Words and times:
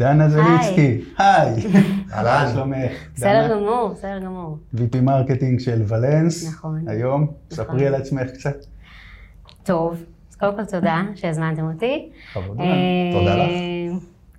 דנה 0.00 0.28
זליצקי, 0.28 1.00
היי. 1.18 1.54
אהלן. 2.12 2.44
מה 2.44 2.50
שלומך? 2.52 2.92
בסדר? 3.14 3.56
גמור, 3.56 3.88
בסדר 3.94 4.18
גמור. 4.18 4.58
VP 4.74 5.00
marketing 5.02 5.60
של 5.60 5.82
ולנס. 5.88 6.48
נכון. 6.48 6.88
היום, 6.88 7.26
ספרי 7.50 7.86
על 7.86 7.94
עצמך 7.94 8.30
קצת. 8.30 8.56
טוב, 9.62 10.04
אז 10.30 10.36
קודם 10.36 10.56
כל 10.56 10.64
תודה 10.64 11.02
שהזמנתם 11.14 11.70
אותי. 11.72 12.08
בכבוד. 12.30 12.60
אה, 12.60 12.66
תודה 13.12 13.36
לך. 13.36 13.50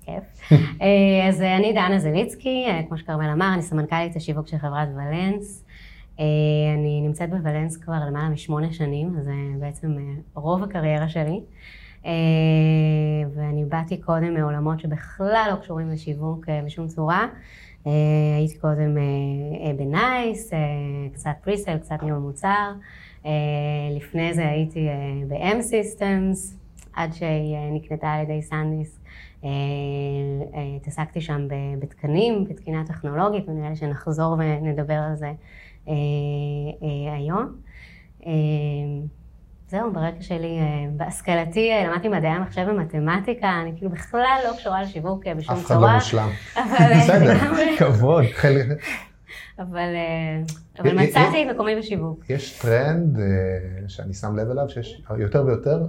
כיף. 0.05 0.51
אה, 0.81 1.27
אז 1.29 1.41
אני 1.41 1.73
דנה 1.73 1.99
זליצקי, 1.99 2.65
אה, 2.67 2.81
כמו 2.87 2.97
שכרמל 2.97 3.29
אמר, 3.29 3.53
אני 3.53 3.61
סמנכ"לית 3.61 4.15
השיווק 4.15 4.47
של 4.47 4.57
חברת 4.57 4.87
ולנס. 4.95 5.63
אני 6.79 7.01
נמצאת 7.03 7.29
בוולנס 7.29 7.77
כבר 7.77 7.93
למעלה 8.07 8.29
משמונה 8.29 8.73
שנים, 8.73 9.15
אז 9.19 9.25
זה 9.25 9.31
בעצם 9.59 9.95
רוב 10.33 10.63
הקריירה 10.63 11.09
שלי. 11.09 11.39
אה, 12.05 12.11
ואני 13.35 13.65
באתי 13.65 13.97
קודם 13.97 14.33
מעולמות 14.33 14.79
שבכלל 14.79 15.47
לא 15.51 15.55
קשורים 15.55 15.89
לשיווק 15.89 16.49
אה, 16.49 16.61
בשום 16.65 16.87
צורה. 16.87 17.27
אה, 17.87 17.91
הייתי 18.37 18.57
קודם 18.57 18.97
בנייס, 19.77 20.51
קצת 21.13 21.31
פריסל, 21.43 21.77
קצת 21.77 22.03
ניהול 22.03 22.19
מוצר. 22.19 22.71
לפני 23.95 24.33
זה 24.33 24.47
הייתי 24.47 24.87
ב-M 25.27 25.59
Systems, 25.59 26.55
עד 26.93 27.13
שהיא 27.13 27.57
נקנתה 27.73 28.11
על 28.11 28.23
ידי 28.23 28.41
סנדיס. 28.41 28.99
אה, 29.43 29.49
התעסקתי 30.75 31.21
שם 31.21 31.47
בתקנים, 31.79 32.43
בתקינה 32.43 32.85
טכנולוגית, 32.85 33.49
ונראה 33.49 33.69
לי 33.69 33.75
שנחזור 33.75 34.35
ונדבר 34.39 34.93
על 34.93 35.15
זה 35.15 35.31
היום. 37.15 37.55
זהו, 39.71 39.93
ברקע 39.93 40.21
שלי, 40.21 40.59
אה, 40.59 40.87
בהשכלתי 40.97 41.71
אה, 41.71 41.87
למדתי 41.87 42.07
מדעי 42.07 42.31
המחשב 42.31 42.65
ומתמטיקה, 42.69 43.61
אני 43.61 43.73
כאילו 43.77 43.91
בכלל 43.91 44.39
לא 44.47 44.53
קשורה 44.57 44.83
לשיווק 44.83 45.27
אה, 45.27 45.35
בשום 45.35 45.55
אף 45.55 45.67
צורה. 45.67 45.79
אחד 45.79 45.87
לא 45.87 45.93
מושלם. 45.93 46.29
בסדר. 47.01 47.33
כבוד. 47.79 48.23
אבל 49.57 49.95
מצאתי 50.83 51.43
את 51.43 51.55
מקומי 51.55 51.75
בשיווק. 51.75 52.29
יש 52.29 52.59
טרנד 52.59 53.19
שאני 53.87 54.13
שם 54.13 54.35
לב 54.35 54.49
אליו, 54.49 54.69
שיש 54.69 55.03
יותר 55.17 55.45
ויותר 55.45 55.85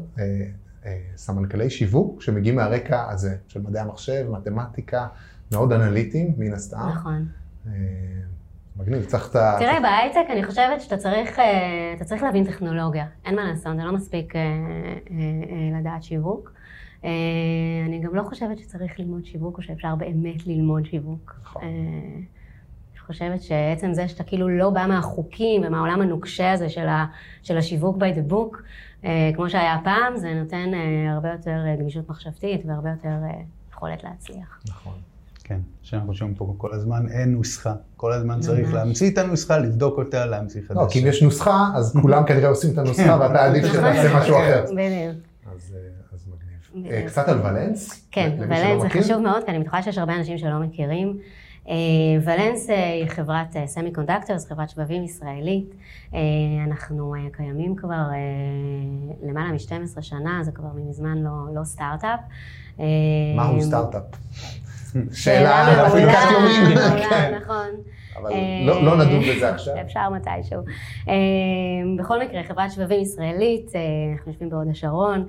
סמנכ"לי 1.17 1.71
שיווק 1.71 2.23
שמגיעים 2.23 2.57
מהרקע 2.57 3.11
הזה, 3.11 3.37
של 3.49 3.61
מדעי 3.61 3.83
המחשב, 3.83 4.27
מתמטיקה, 4.31 5.07
מאוד 5.53 5.73
אנליטיים, 5.73 6.35
מן 6.39 6.53
הסתם. 6.53 6.89
נכון. 6.95 7.27
מגניב, 8.83 9.05
צריך 9.05 9.31
את 9.31 9.37
ה... 9.37 9.57
תראה, 9.59 9.81
בהייטק 9.81 10.31
אני 10.31 10.45
חושבת 10.45 10.81
שאתה 10.81 10.97
צריך, 10.97 11.39
אה, 11.39 11.93
אתה 11.97 12.05
צריך 12.05 12.23
להבין 12.23 12.45
טכנולוגיה. 12.45 13.07
אין 13.25 13.37
מה 13.37 13.45
לעשות, 13.45 13.77
זה 13.77 13.83
לא 13.85 13.93
מספיק 13.93 14.37
אה, 14.37 14.41
אה, 14.41 15.81
לדעת 15.81 16.03
שיווק. 16.03 16.53
אני 17.89 18.01
גם 18.03 18.15
לא 18.15 18.23
חושבת 18.23 18.59
שצריך 18.59 19.01
ללמוד 19.01 19.25
שיווק, 19.25 19.59
או 19.59 19.63
שאפשר 19.63 19.95
באמת 19.95 20.47
ללמוד 20.47 20.87
שיווק. 20.87 21.35
נכון. 21.43 21.63
אני 21.63 23.07
חושבת 23.07 23.43
שעצם 23.43 23.95
זה 23.95 24.09
שאתה 24.09 24.25
כאילו 24.25 24.49
לא 24.49 24.71
בא 24.71 24.87
מהחוקים 24.87 25.63
ומהעולם 25.65 26.01
הנוקשה 26.01 26.53
הזה 26.53 26.69
של, 26.69 26.89
ה, 26.89 27.07
של 27.43 27.59
השיווק 27.59 27.97
by 27.97 28.17
the 28.17 28.33
book, 28.33 28.57
אה, 29.05 29.31
כמו 29.35 29.51
שהיה 29.51 29.79
פעם, 29.85 30.17
זה 30.17 30.35
נותן 30.35 30.75
אה, 30.75 31.13
הרבה 31.13 31.33
יותר 31.33 31.59
גמישות 31.81 32.09
מחשבתית 32.09 32.61
והרבה 32.67 32.91
יותר 32.91 33.09
אה, 33.09 33.43
יכולת 33.73 34.05
להצליח. 34.05 34.61
נכון. 34.69 35.12
כן, 35.45 35.59
שאנחנו 35.83 36.15
שומעים 36.15 36.37
פה 36.37 36.55
כל 36.59 36.75
הזמן, 36.75 37.09
אין 37.09 37.33
נוסחה. 37.33 37.75
כל 37.97 38.13
הזמן 38.13 38.41
צריך. 38.41 38.75
להמציא 38.75 39.11
את 39.11 39.19
הנוסחה, 39.19 39.59
לבדוק 39.59 39.99
אותה, 39.99 40.27
להמציא 40.27 40.61
חדש. 40.69 40.77
לא, 40.77 40.87
כי 40.91 41.03
אם 41.03 41.07
יש 41.07 41.23
נוסחה, 41.23 41.71
אז 41.75 41.93
כולם 42.03 42.27
כנראה 42.27 42.49
עושים 42.49 42.73
את 42.73 42.79
הנוסחה, 42.79 43.19
ואתה 43.21 43.45
עדיף 43.45 43.65
שתעשה 43.65 44.19
משהו 44.19 44.37
אחר. 44.37 44.65
בדיוק. 44.71 45.33
אז 45.55 45.75
אה, 45.75 45.81
אז 46.13 46.27
מגניב. 46.75 46.93
אה, 46.93 47.07
קצת 47.07 47.29
על 47.29 47.41
ולנס? 47.41 48.09
כן, 48.11 48.37
ולנס 48.39 48.83
זה? 48.83 48.89
חשוב 48.89 49.19
מאוד, 49.19 49.45
כי 49.45 49.51
אני 49.51 49.59
בטוחה 49.59 49.83
שיש 49.83 49.99
הרבה 49.99 50.17
אנשים 50.17 50.39
שלא 50.39 50.59
מכירים. 50.59 51.19
אה, 51.69 51.75
ולנס 52.25 52.69
היא 52.69 53.07
חברת 53.09 53.57
semiconductors, 53.67 54.47
חברת 54.47 54.71
שבבים 54.71 55.05
ישראלית. 55.05 55.75
אנחנו 56.67 57.15
קיימים 57.33 57.77
כבר 57.77 58.05
למעלה 59.23 59.53
מ-12 59.53 60.03
שנה, 60.03 60.41
זה 60.43 60.53
כבר 60.53 60.69
מזמן 60.89 61.19
לא, 61.19 61.55
לא 61.55 61.65
סטארט-אפ. 61.65 62.21
מהו 63.37 63.63
סטארט-אפ? 63.63 64.03
שאלה 65.13 65.87
יומין. 66.33 66.79
מעולה, 66.79 67.09
כן. 67.11 67.35
נכון. 67.43 67.67
אבל 68.17 68.33
אה, 68.33 68.63
לא 68.67 68.85
לא 68.85 68.97
נדון 68.97 69.21
בזה 69.21 69.51
עכשיו. 69.51 69.75
אפשר 69.81 70.11
מתישהו. 70.11 70.61
אה, 71.09 71.15
בכל 71.99 72.21
מקרה, 72.21 72.43
חברת 72.43 72.71
שבבים 72.71 73.01
ישראלית, 73.01 73.71
אה, 73.75 73.81
אנחנו 74.13 74.33
יושבים 74.33 74.51
בהוד 74.51 74.69
השרון, 74.71 75.27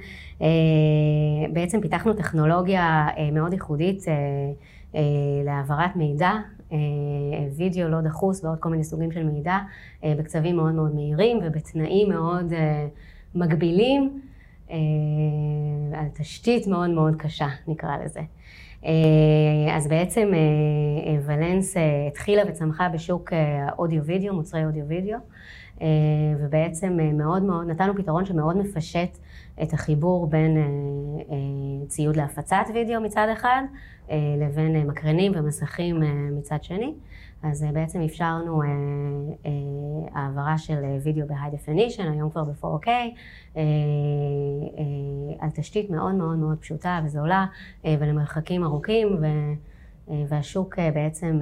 בעצם 1.54 1.82
פיתחנו 1.82 2.14
טכנולוגיה 2.14 3.08
מאוד 3.32 3.54
ייחודית 3.54 4.04
להעברת 5.46 5.96
מידע, 5.96 6.32
וידאו 7.58 7.88
לא 7.88 8.02
דחוס 8.02 8.44
ועוד 8.44 8.60
כל 8.60 8.70
מיני 8.70 8.84
סוגים 8.84 9.12
של 9.12 9.24
מידע, 9.24 9.58
בקצבים 10.04 10.56
מאוד 10.56 10.74
מאוד 10.74 10.96
מהירים 10.96 11.40
ובתנאים 11.44 12.10
מאוד 12.10 12.54
מגבילים, 13.36 14.22
על 15.94 16.06
תשתית 16.14 16.68
מאוד 16.68 16.90
מאוד 16.90 17.16
קשה, 17.16 17.48
נקרא 17.68 17.98
לזה. 18.06 18.22
אה, 18.86 19.76
אז 19.76 19.88
בעצם 19.88 20.32
אה, 20.34 20.40
אה, 21.06 21.20
ולנס 21.26 21.76
התחילה 22.08 22.42
וצמחה 22.48 22.90
בשוק 22.90 23.34
האודיו-וידאו, 23.34 24.34
מוצרי 24.34 24.66
אודיו-וידאו, 24.66 25.18
ובעצם 26.40 27.00
מאוד 27.14 27.44
מאוד, 27.44 27.68
נתנו 27.68 27.96
פתרון 27.96 28.26
שמאוד 28.26 28.58
מפשט 28.58 29.18
את 29.64 29.74
החיבור 29.74 30.28
בין 30.28 30.58
ציוד 31.94 32.16
להפצת 32.16 32.66
וידאו 32.74 33.02
מצד 33.02 33.28
אחד, 33.34 33.64
אה, 34.10 34.18
לבין 34.40 34.76
אה, 34.76 34.84
מקרנים 34.84 35.32
ומסכים 35.36 36.04
אה, 36.04 36.10
מצד 36.32 36.64
שני. 36.64 36.94
אז 37.44 37.66
בעצם 37.74 38.02
אפשרנו 38.02 38.62
העברה 40.14 40.58
של 40.58 40.84
וידאו 41.04 41.28
ב-high 41.28 41.54
definition, 41.54 42.02
היום 42.12 42.30
כבר 42.30 42.44
ב-4K, 42.44 42.88
אה, 42.88 43.12
אה, 43.58 43.64
על 45.40 45.50
תשתית 45.50 45.90
מאוד 45.90 46.16
מאוד 46.16 46.38
מאוד 46.38 46.58
פשוטה 46.58 47.02
וזולה 47.06 47.46
ולמרחקים 47.86 48.64
ארוכים, 48.64 49.24
והשוק 50.28 50.80
בעצם 50.94 51.40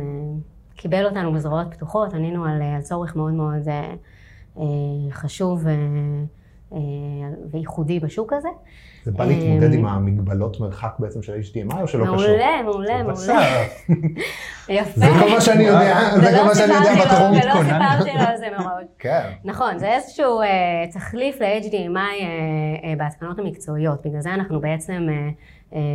קיבל 0.75 1.05
אותנו 1.05 1.33
בזרועות 1.33 1.73
פתוחות, 1.73 2.13
ענינו 2.13 2.45
על, 2.45 2.81
צורך 2.81 3.15
מאוד 3.15 3.33
מאוד 3.33 3.67
חשוב 5.11 5.65
וייחודי 7.51 7.99
בשוק 7.99 8.33
הזה. 8.33 8.49
זה 9.03 9.11
בא 9.11 9.25
להתמודד 9.25 9.73
אה, 9.73 9.79
עם 9.79 9.85
המגבלות 9.85 10.59
מרחק 10.59 10.93
בעצם 10.99 11.21
של 11.21 11.33
HDMI 11.33 11.81
או 11.81 11.87
שלא 11.87 12.03
קשור? 12.03 12.15
מעולה, 12.15 12.61
מעולה, 12.63 13.03
מעולה. 13.03 13.63
יפה. 14.69 14.99
זה 14.99 15.05
כל 15.19 15.29
מה 15.29 15.41
שאני 15.41 15.63
יודע, 15.63 15.97
זה 16.15 16.19
ולא 16.19 16.37
כל 16.37 16.43
מה 16.45 16.55
שאני 16.55 16.73
יודע 16.73 17.05
בתחום. 17.05 17.31
ולא. 17.31 17.63
סיפרתי 17.63 18.17
לו 18.17 18.27
על 18.27 18.37
זה 18.37 18.47
מראש. 18.57 18.85
כן. 18.99 19.29
נכון, 19.45 19.79
זה 19.79 19.93
איזשהו 19.93 20.41
אה, 20.41 20.47
תחליף 20.91 21.41
ל-HDMI 21.41 21.97
אה, 21.97 22.89
אה, 22.89 22.93
בהתקנות 22.97 23.39
המקצועיות. 23.39 24.05
בגלל 24.05 24.21
זה 24.21 24.33
אנחנו 24.33 24.61
בעצם 24.61 25.07
אה, 25.09 25.13
אה, 25.13 25.29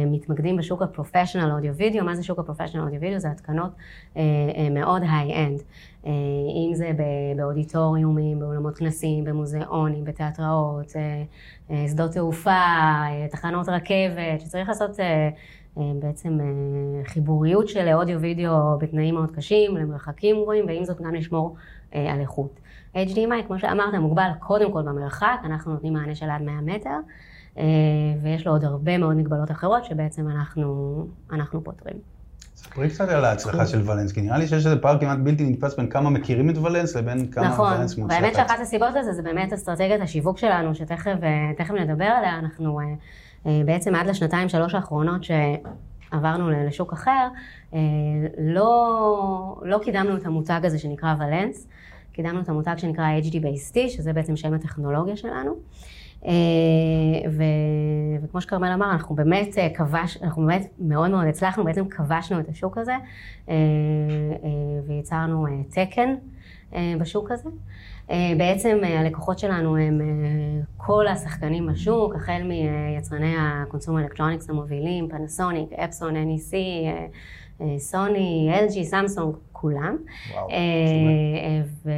מתמקדים 0.07 0.57
בשוק 0.57 0.83
ה 0.83 0.88
professional 0.88 1.53
audio 1.53 1.75
video. 1.75 2.05
מה 2.05 2.15
זה 2.15 2.23
שוק 2.23 2.39
ה 2.39 2.42
professional 2.42 2.87
audio 2.87 3.01
video? 3.01 3.19
זה 3.19 3.31
התקנות 3.31 3.71
אה, 4.17 4.23
אה, 4.57 4.71
מאוד 4.71 5.03
high-end. 5.03 5.63
אה, 6.07 6.11
אם 6.69 6.75
זה 6.75 6.91
באודיטוריומים, 7.37 8.41
באולמות 8.41 8.77
כנסים, 8.79 9.25
במוזיאונים, 9.25 10.05
בתיאטראות, 10.05 10.97
אה, 10.97 11.23
אה, 11.71 11.89
שדות 11.89 12.11
תעופה, 12.13 12.51
אה, 12.51 13.27
תחנות 13.31 13.69
רכבת, 13.69 14.41
שצריך 14.41 14.69
לעשות... 14.69 15.01
אה, 15.01 15.29
אה, 15.79 15.93
בעצם 15.99 16.39
אה, 16.41 17.05
חיבוריות 17.05 17.69
של 17.69 17.89
אודיו 17.95 18.21
וידאו 18.21 18.79
בתנאים 18.79 19.15
מאוד 19.15 19.31
קשים, 19.31 19.77
למרחקים 19.77 20.37
גבוהים, 20.43 20.67
ועם 20.67 20.85
זאת 20.85 21.01
גם 21.01 21.15
לשמור 21.15 21.57
אה, 21.95 22.13
על 22.13 22.21
איכות. 22.21 22.61
HDMI, 22.95 23.47
כמו 23.47 23.59
שאמרת, 23.59 23.95
מוגבל 23.95 24.31
קודם 24.39 24.73
כל 24.73 24.83
במרחק, 24.83 25.41
אנחנו 25.45 25.73
נותנים 25.73 25.93
מענה 25.93 26.15
של 26.15 26.31
עד 26.31 26.43
100 26.43 26.61
מטר, 26.61 26.91
אה, 26.91 26.97
ויש 28.23 28.47
לו 28.47 28.53
עוד 28.53 28.65
הרבה 28.65 28.99
מאוד 28.99 29.17
מגבלות 29.17 29.51
אחרות 29.51 29.85
שבעצם 29.85 30.29
אנחנו, 30.29 31.07
אנחנו 31.33 31.65
פותרים. 31.65 31.97
ספרי 32.57 32.89
קצת 32.89 33.09
על 33.09 33.25
ההצלחה 33.25 33.67
של 33.67 33.91
ולנס, 33.91 34.13
כי 34.13 34.21
נראה 34.21 34.39
לי 34.39 34.47
שיש 34.47 34.67
איזה 34.67 34.77
פער 34.77 35.01
כמעט 35.01 35.19
בלתי 35.19 35.51
נתפס 35.51 35.77
בין 35.77 35.89
כמה 35.89 36.11
מכירים 36.11 36.51
את 36.51 36.59
ולנס 36.59 36.97
לבין 36.97 37.27
כמה 37.27 37.49
נכון, 37.49 37.73
ולנס 37.73 37.99
מוצלחת. 37.99 38.21
והאמת 38.21 38.35
שאחת 38.35 38.61
הסיבות 38.61 38.89
לזה 38.99 39.13
זה 39.13 39.23
באמת 39.23 39.53
אסטרטגיית 39.53 40.01
השיווק 40.01 40.39
שלנו, 40.39 40.75
שתכף 40.75 41.15
אה, 41.71 41.85
נדבר 41.85 42.05
עליה, 42.05 42.39
אנחנו 42.39 42.81
אה, 42.81 42.85
אה, 43.47 43.63
בעצם 43.65 43.95
עד 43.95 44.07
לשנתיים 44.07 44.49
שלוש 44.49 44.75
האחרונות 44.75 45.21
שעברנו 45.25 46.51
לשוק 46.51 46.93
אחר, 46.93 47.29
אה, 47.75 47.79
לא, 48.39 49.61
לא 49.63 49.79
קידמנו 49.83 50.17
את 50.17 50.27
המותג 50.27 50.61
הזה 50.65 50.79
שנקרא 50.79 51.15
ולנס, 51.19 51.69
קידמנו 52.13 52.41
את 52.41 52.49
המותג 52.49 52.75
שנקרא 52.77 53.05
HD 53.21 53.35
Base 53.35 53.75
T, 53.75 53.89
שזה 53.89 54.13
בעצם 54.13 54.37
שם 54.37 54.55
הטכנולוגיה 54.55 55.17
שלנו. 55.17 55.55
אה, 56.25 56.31
ו, 57.31 57.43
וכמו 58.23 58.41
שכרמל 58.41 58.73
אמר, 58.75 58.91
אנחנו 58.91 59.15
באמת 59.15 59.59
אה, 59.59 59.69
כבש, 59.75 60.23
אנחנו 60.23 60.47
באמת 60.47 60.67
מאוד 60.79 61.11
מאוד 61.11 61.27
הצלחנו, 61.27 61.65
בעצם 61.65 61.89
כבשנו 61.89 62.41
את 62.41 62.49
השוק 62.49 62.79
הזה, 62.79 62.97
אה, 63.49 63.55
ויצרנו 64.87 65.47
תקן 65.71 66.15
בשוק 67.01 67.31
הזה. 67.31 67.49
בעצם 68.39 68.79
הלקוחות 68.99 69.39
שלנו 69.39 69.77
הם 69.77 70.01
כל 70.77 71.07
השחקנים 71.07 71.67
בשוק, 71.67 72.15
החל 72.15 72.43
מיצרני 72.43 73.35
ה 73.39 73.45
consumer 73.45 73.99
electronics 73.99 74.51
המובילים, 74.51 75.09
פנסוניק, 75.09 75.73
אפסון, 75.73 76.15
NEC, 76.17 76.55
סוני, 77.79 78.51
LG, 78.67 78.83
סמסונג, 78.83 79.35
כולם. 79.53 79.97
וואו, 80.33 80.49
ו... 81.85 81.91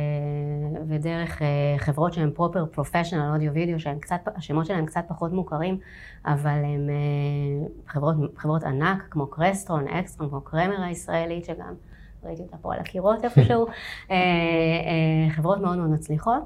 ודרך 0.89 1.43
חברות 1.79 2.13
שהן 2.13 2.31
proper 2.31 2.67
professional 2.67 3.31
audio 3.33 3.53
video, 3.53 3.79
שהשמות 3.81 4.67
שלהם 4.67 4.87
קצת 4.87 5.05
פחות 5.09 5.33
מוכרים, 5.33 5.79
אבל 6.27 6.65
הן 6.65 6.91
חברות, 7.87 8.17
חברות 8.37 8.65
ענק 8.65 9.03
כמו 9.11 9.27
קרסטרון, 9.27 9.89
אקסטרון, 9.89 10.31
כמו 10.31 10.41
קרמר 10.41 10.83
הישראלית, 10.83 11.45
שגם 11.45 11.75
ראיתי 12.25 12.43
אותה 12.43 12.57
פה 12.57 12.75
על 12.75 12.81
הקירות 12.81 13.25
איפשהו, 13.25 13.67
חברות 15.37 15.61
מאוד 15.61 15.79
מאוד 15.79 15.91
מצליחות. 15.91 16.43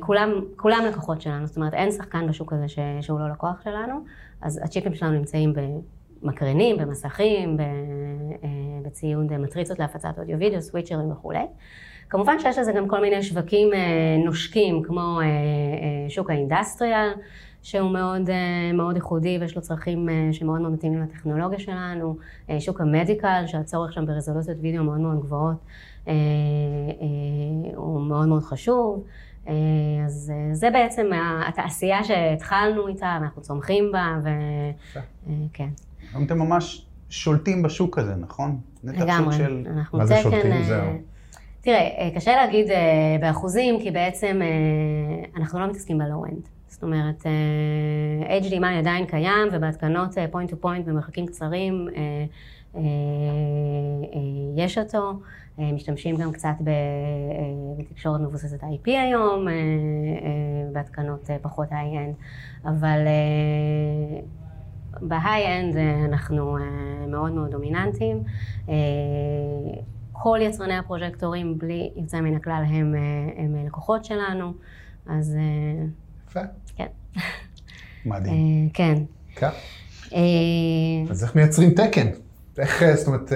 כולם, 0.00 0.30
כולם 0.56 0.84
לקוחות 0.88 1.20
שלנו, 1.20 1.46
זאת 1.46 1.56
אומרת 1.56 1.74
אין 1.74 1.90
שחקן 1.90 2.28
בשוק 2.28 2.52
הזה 2.52 2.66
שהוא 3.00 3.20
לא 3.20 3.28
לקוח 3.28 3.62
שלנו, 3.64 3.94
אז 4.42 4.60
הצ'יפים 4.64 4.94
שלנו 4.94 5.12
נמצאים 5.12 5.52
במקרנים, 6.22 6.76
במסכים, 6.76 7.56
בציוד 8.82 9.36
מטריצות 9.38 9.78
להפצת 9.78 10.18
אודיו 10.18 10.38
וידאו, 10.38 10.62
סוויצ'רים 10.62 11.12
וכולי. 11.12 11.46
כמובן 12.08 12.38
שיש 12.38 12.58
לזה 12.58 12.72
גם 12.72 12.88
כל 12.88 13.00
מיני 13.00 13.22
שווקים 13.22 13.70
נושקים 14.24 14.82
כמו 14.82 15.18
שוק 16.08 16.30
האינדסטריאל, 16.30 17.08
שהוא 17.62 17.90
מאוד, 17.90 18.30
מאוד 18.74 18.96
ייחודי 18.96 19.38
ויש 19.40 19.56
לו 19.56 19.62
צרכים 19.62 20.08
שמאוד 20.32 20.60
מאוד 20.60 20.72
מתאימים 20.72 21.02
לטכנולוגיה 21.02 21.58
שלנו, 21.58 22.16
שוק 22.58 22.80
ה 22.80 22.88
medical 22.88 23.42
שהצורך 23.46 23.92
שם 23.92 24.06
ברזולוציות 24.06 24.58
וידאו 24.60 24.84
מאוד 24.84 25.00
מאוד 25.00 25.20
גבוהות 25.20 25.56
הוא 27.74 28.00
מאוד 28.00 28.28
מאוד 28.28 28.42
חשוב. 28.42 29.04
אז 30.06 30.32
זה 30.52 30.70
בעצם 30.70 31.06
התעשייה 31.48 32.04
שהתחלנו 32.04 32.88
איתה 32.88 33.18
ואנחנו 33.20 33.42
צומחים 33.42 33.92
בה 33.92 34.18
וכן. 34.22 35.68
היום 36.12 36.24
אתם 36.24 36.38
ממש 36.38 36.86
שולטים 37.08 37.62
בשוק 37.62 37.98
הזה, 37.98 38.14
נכון? 38.14 38.58
לגמרי. 38.84 39.36
של... 39.36 39.66
מה 39.92 40.06
זה 40.06 40.16
שולטים? 40.22 40.62
זהו. 40.62 40.86
תראה, 41.60 42.10
קשה 42.14 42.36
להגיד 42.36 42.66
באחוזים, 43.20 43.80
כי 43.80 43.90
בעצם 43.90 44.40
אנחנו 45.36 45.60
לא 45.60 45.66
מתעסקים 45.66 45.98
ב 45.98 46.04
low-end. 46.04 46.48
זאת 46.70 46.82
אומרת, 46.82 47.26
HDMI 48.42 48.78
עדיין 48.78 49.06
קיים, 49.06 49.48
ובהתקנות 49.52 50.10
point 50.30 50.50
to 50.50 50.56
point 50.60 50.86
במרחקים 50.86 51.26
קצרים 51.26 51.88
יש 54.56 54.78
אותו. 54.78 55.12
משתמשים 55.58 56.16
גם 56.16 56.32
קצת 56.32 56.54
בתקשורת 57.78 58.20
מבוססת 58.20 58.62
IP 58.62 58.86
היום, 58.86 59.46
בהתקנות 60.72 61.30
פחות 61.42 61.68
high-end, 61.70 62.14
אבל 62.64 62.98
ב 65.00 65.08
high-end 65.08 65.76
אנחנו 66.08 66.56
מאוד 67.08 67.32
מאוד 67.32 67.50
דומיננטיים. 67.50 68.22
כל 70.12 70.38
יצרני 70.42 70.78
הפרוז'קטורים, 70.78 71.58
בלי 71.58 71.90
יוצא 71.96 72.20
מן 72.20 72.34
הכלל, 72.34 72.62
הם, 72.66 72.94
הם 73.36 73.66
לקוחות 73.66 74.04
שלנו, 74.04 74.52
אז... 75.06 75.36
יפה. 76.30 76.40
כן. 76.76 76.86
מדהים. 78.06 78.68
כן. 78.74 79.02
כן. 79.34 79.48
אז 81.10 81.24
איך 81.24 81.36
מייצרים 81.36 81.70
תקן? 81.70 82.06
איך, 82.58 82.84
זאת 82.94 83.06
אומרת, 83.06 83.32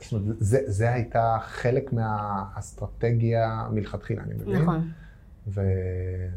זאת 0.00 0.12
אומרת 0.12 0.36
זה, 0.38 0.58
זה 0.66 0.92
הייתה 0.92 1.36
חלק 1.42 1.92
מהאסטרטגיה 1.92 3.66
מלכתחילה, 3.72 4.22
אני 4.22 4.34
מבין. 4.34 4.62
נכון. 4.62 4.90
ו... 5.48 5.60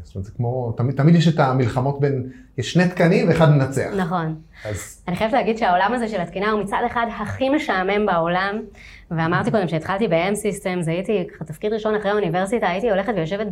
זאת 0.02 0.14
אומרת, 0.14 0.24
זה 0.24 0.32
כמו, 0.36 0.72
תמיד, 0.76 0.96
תמיד 0.96 1.14
יש 1.14 1.28
את 1.28 1.40
המלחמות 1.40 2.00
בין, 2.00 2.30
יש 2.58 2.72
שני 2.72 2.88
תקנים 2.88 3.28
ואחד 3.28 3.50
מנצח. 3.50 3.90
נכון. 3.96 4.34
אז... 4.64 5.02
אני 5.08 5.16
חייבת 5.16 5.32
להגיד 5.32 5.58
שהעולם 5.58 5.92
הזה 5.94 6.08
של 6.08 6.20
התקינה 6.20 6.50
הוא 6.50 6.62
מצד 6.62 6.78
אחד 6.86 7.06
הכי 7.20 7.48
משעמם 7.48 8.06
בעולם, 8.06 8.62
ואמרתי 9.10 9.50
קודם 9.50 9.68
שהתחלתי 9.68 10.08
ב-M-Systems, 10.08 10.90
הייתי 10.90 11.26
ככה 11.34 11.44
תפקיד 11.44 11.72
ראשון 11.72 11.94
אחרי 11.94 12.10
האוניברסיטה, 12.10 12.68
הייתי 12.68 12.90
הולכת 12.90 13.12
ויושבת 13.16 13.46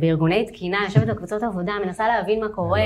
בארגוני 0.00 0.46
תקינה, 0.46 0.78
יושבת 0.84 1.06
בקבוצות 1.06 1.42
עבודה, 1.42 1.72
מנסה 1.84 2.08
להבין 2.08 2.40
מה 2.40 2.48
קורה. 2.48 2.84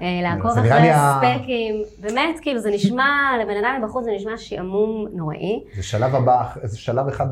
לעקוב 0.00 0.50
אחרי 0.50 0.90
הספקים, 0.90 1.82
באמת, 2.00 2.40
כאילו, 2.42 2.60
זה 2.60 2.70
נשמע, 2.70 3.30
לבן 3.42 3.64
אדם 3.64 3.80
מבחוץ 3.82 4.04
זה 4.04 4.10
נשמע 4.16 4.36
שעמום 4.36 5.06
נוראי. 5.12 5.64
זה 5.74 5.82
שלב 5.82 6.14
הבא, 6.14 6.48
זה 6.62 6.78
שלב 6.78 7.08
אחד 7.08 7.26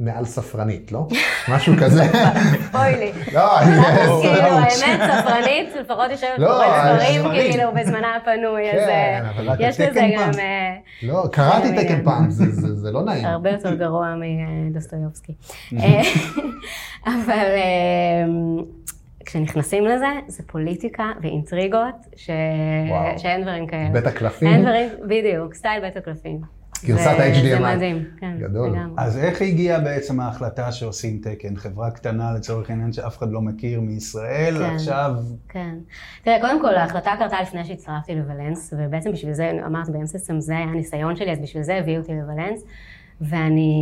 מעל 0.00 0.24
ספרנית, 0.24 0.92
לא? 0.92 1.06
משהו 1.48 1.74
כזה. 1.82 2.02
אוי 2.74 2.96
לי. 2.96 3.12
לא, 3.32 3.60
אני... 3.60 3.82
כאילו, 4.22 4.48
האמת, 4.48 5.10
ספרנית, 5.20 5.76
לפחות 5.80 6.10
יושבת 6.10 6.36
קוראת 6.36 6.68
ספרים, 6.84 7.22
כאילו, 7.30 7.72
בזמנה 7.74 8.16
הפנוי, 8.16 8.70
אז 8.70 8.90
יש 9.58 9.80
לזה 9.80 10.00
גם... 10.16 10.30
לא, 11.02 11.24
קראתי 11.32 11.84
תקן 11.84 12.04
פעם, 12.04 12.30
זה 12.30 12.92
לא 12.92 13.02
נעים. 13.04 13.24
הרבה 13.26 13.50
יותר 13.50 13.74
גרוע 13.74 14.14
מדוסטויובסקי. 14.70 15.32
אבל... 17.06 17.46
כשנכנסים 19.26 19.86
לזה, 19.86 20.06
זה 20.26 20.42
פוליטיקה 20.46 21.12
ואינטריגות. 21.22 22.06
שאין 23.16 23.42
דברים 23.42 23.66
כאלה. 23.66 23.88
בית 23.92 24.06
הקלפים? 24.06 24.48
אין 24.48 24.62
דברים, 24.62 24.88
בדיוק, 25.08 25.54
סטייל 25.54 25.80
בית 25.80 25.96
הקלפים. 25.96 26.40
גרסת 26.84 27.06
ה-HDMI. 27.06 27.48
זה 27.48 27.60
מדהים, 27.60 28.04
כן. 28.20 28.36
גדול. 28.40 28.70
לגמרי. 28.70 28.94
אז 28.96 29.18
איך 29.18 29.42
הגיעה 29.42 29.80
בעצם 29.80 30.20
ההחלטה 30.20 30.72
שעושים 30.72 31.20
תקן? 31.22 31.56
חברה 31.56 31.90
קטנה 31.90 32.32
לצורך 32.32 32.70
העניין 32.70 32.92
שאף 32.92 33.18
אחד 33.18 33.30
לא 33.30 33.40
מכיר 33.40 33.80
מישראל, 33.80 34.54
כן. 34.58 34.74
עכשיו... 34.74 35.14
כן. 35.48 35.74
תראה, 36.22 36.40
קודם 36.40 36.60
כל, 36.60 36.74
ההחלטה 36.74 37.10
קרתה 37.18 37.36
לפני 37.42 37.64
שהצטרפתי 37.64 38.14
לוולנס, 38.14 38.74
ובעצם 38.78 39.12
בשביל 39.12 39.32
זה, 39.32 39.52
אמרת, 39.66 39.88
באמסיסטם 39.88 40.40
זה 40.40 40.52
היה 40.56 40.66
הניסיון 40.66 41.16
שלי, 41.16 41.32
אז 41.32 41.38
בשביל 41.38 41.62
זה 41.62 41.74
הביאו 41.74 42.00
אותי 42.00 42.12
לוולנס. 42.12 42.64
ואני, 43.20 43.72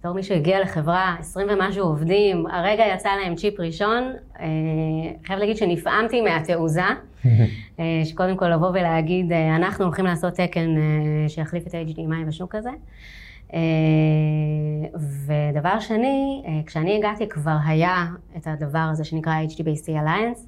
בתור 0.00 0.12
מי 0.12 0.22
שהגיע 0.22 0.60
לחברה, 0.60 1.16
20 1.18 1.46
ומשהו 1.50 1.84
עובדים, 1.86 2.46
הרגע 2.46 2.84
יצא 2.94 3.08
להם 3.08 3.34
צ'יפ 3.34 3.60
ראשון, 3.60 4.12
אה, 4.40 4.46
חייב 5.24 5.38
להגיד 5.38 5.56
שנפעמתי 5.56 6.20
מהתעוזה, 6.20 6.82
אה, 7.80 8.00
שקודם 8.04 8.36
כל 8.36 8.48
לבוא 8.48 8.68
ולהגיד, 8.68 9.32
אה, 9.32 9.56
אנחנו 9.56 9.84
הולכים 9.84 10.04
לעשות 10.04 10.34
תקן 10.34 10.70
שיחליף 11.28 11.66
את 11.66 11.74
ה-HDMI 11.74 12.28
בשוק 12.28 12.54
הזה. 12.54 12.70
ודבר 15.26 15.80
שני, 15.80 16.42
כשאני 16.66 16.96
הגעתי 16.96 17.28
כבר 17.28 17.56
היה 17.66 18.06
את 18.36 18.46
הדבר 18.46 18.88
הזה 18.92 19.04
שנקרא 19.04 19.32
HDBC 19.48 19.88
Alliance, 19.88 20.40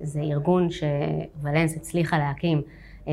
זה 0.00 0.20
ארגון 0.20 0.68
שוולנס 0.70 1.76
הצליחה 1.76 2.18
להקים 2.18 2.62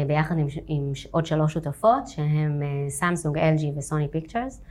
ביחד 0.07 0.37
עם, 0.37 0.47
עם 0.67 0.91
עוד 1.11 1.25
שלוש 1.25 1.53
שותפות, 1.53 2.07
שהן 2.07 2.61
סמסונג, 2.89 3.37
LG 3.37 3.77
וסוני 3.77 4.07
פיקצ'רס, 4.11 4.61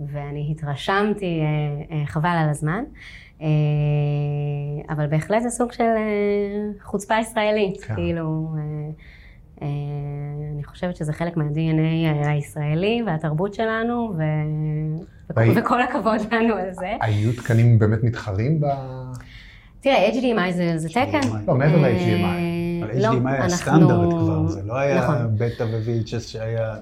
ואני 0.00 0.48
התרשמתי, 0.50 1.40
חבל 2.06 2.30
על 2.30 2.48
הזמן, 2.48 2.84
אבל 4.88 5.06
בהחלט 5.06 5.42
זה 5.42 5.50
סוג 5.50 5.72
של 5.72 5.84
חוצפה 6.82 7.14
ישראלית, 7.20 7.80
כן. 7.80 7.94
כאילו, 7.94 8.48
אני 10.54 10.64
חושבת 10.64 10.96
שזה 10.96 11.12
חלק 11.12 11.36
מה-DNA 11.36 12.26
הישראלי 12.28 13.02
והתרבות 13.06 13.54
שלנו, 13.54 14.14
ו... 14.18 14.22
והי... 15.36 15.50
וכל 15.58 15.82
הכבוד 15.82 16.20
לנו 16.32 16.54
על 16.54 16.72
זה. 16.72 16.96
היו 17.00 17.32
תקנים 17.32 17.78
באמת 17.78 18.04
מתחרים 18.04 18.60
ב... 18.60 18.66
תראה, 19.80 20.08
HDMI 20.08 20.52
זה, 20.52 20.78
זה 20.78 20.88
תקן. 20.88 21.20
לא, 21.46 21.54
מעבר 21.54 21.76
ל-HDMI. 21.76 22.61
לא, 22.94 23.08
HDMI 23.12 23.28
היה 23.28 23.48
סטנדרט 23.48 24.12
כבר, 24.12 24.46
זה 24.46 24.62
לא 24.62 24.74
היה 24.78 25.02
נכון. 25.02 25.16
בטא 25.38 25.62
ו-VHS 25.62 26.20
שהיה... 26.20 26.74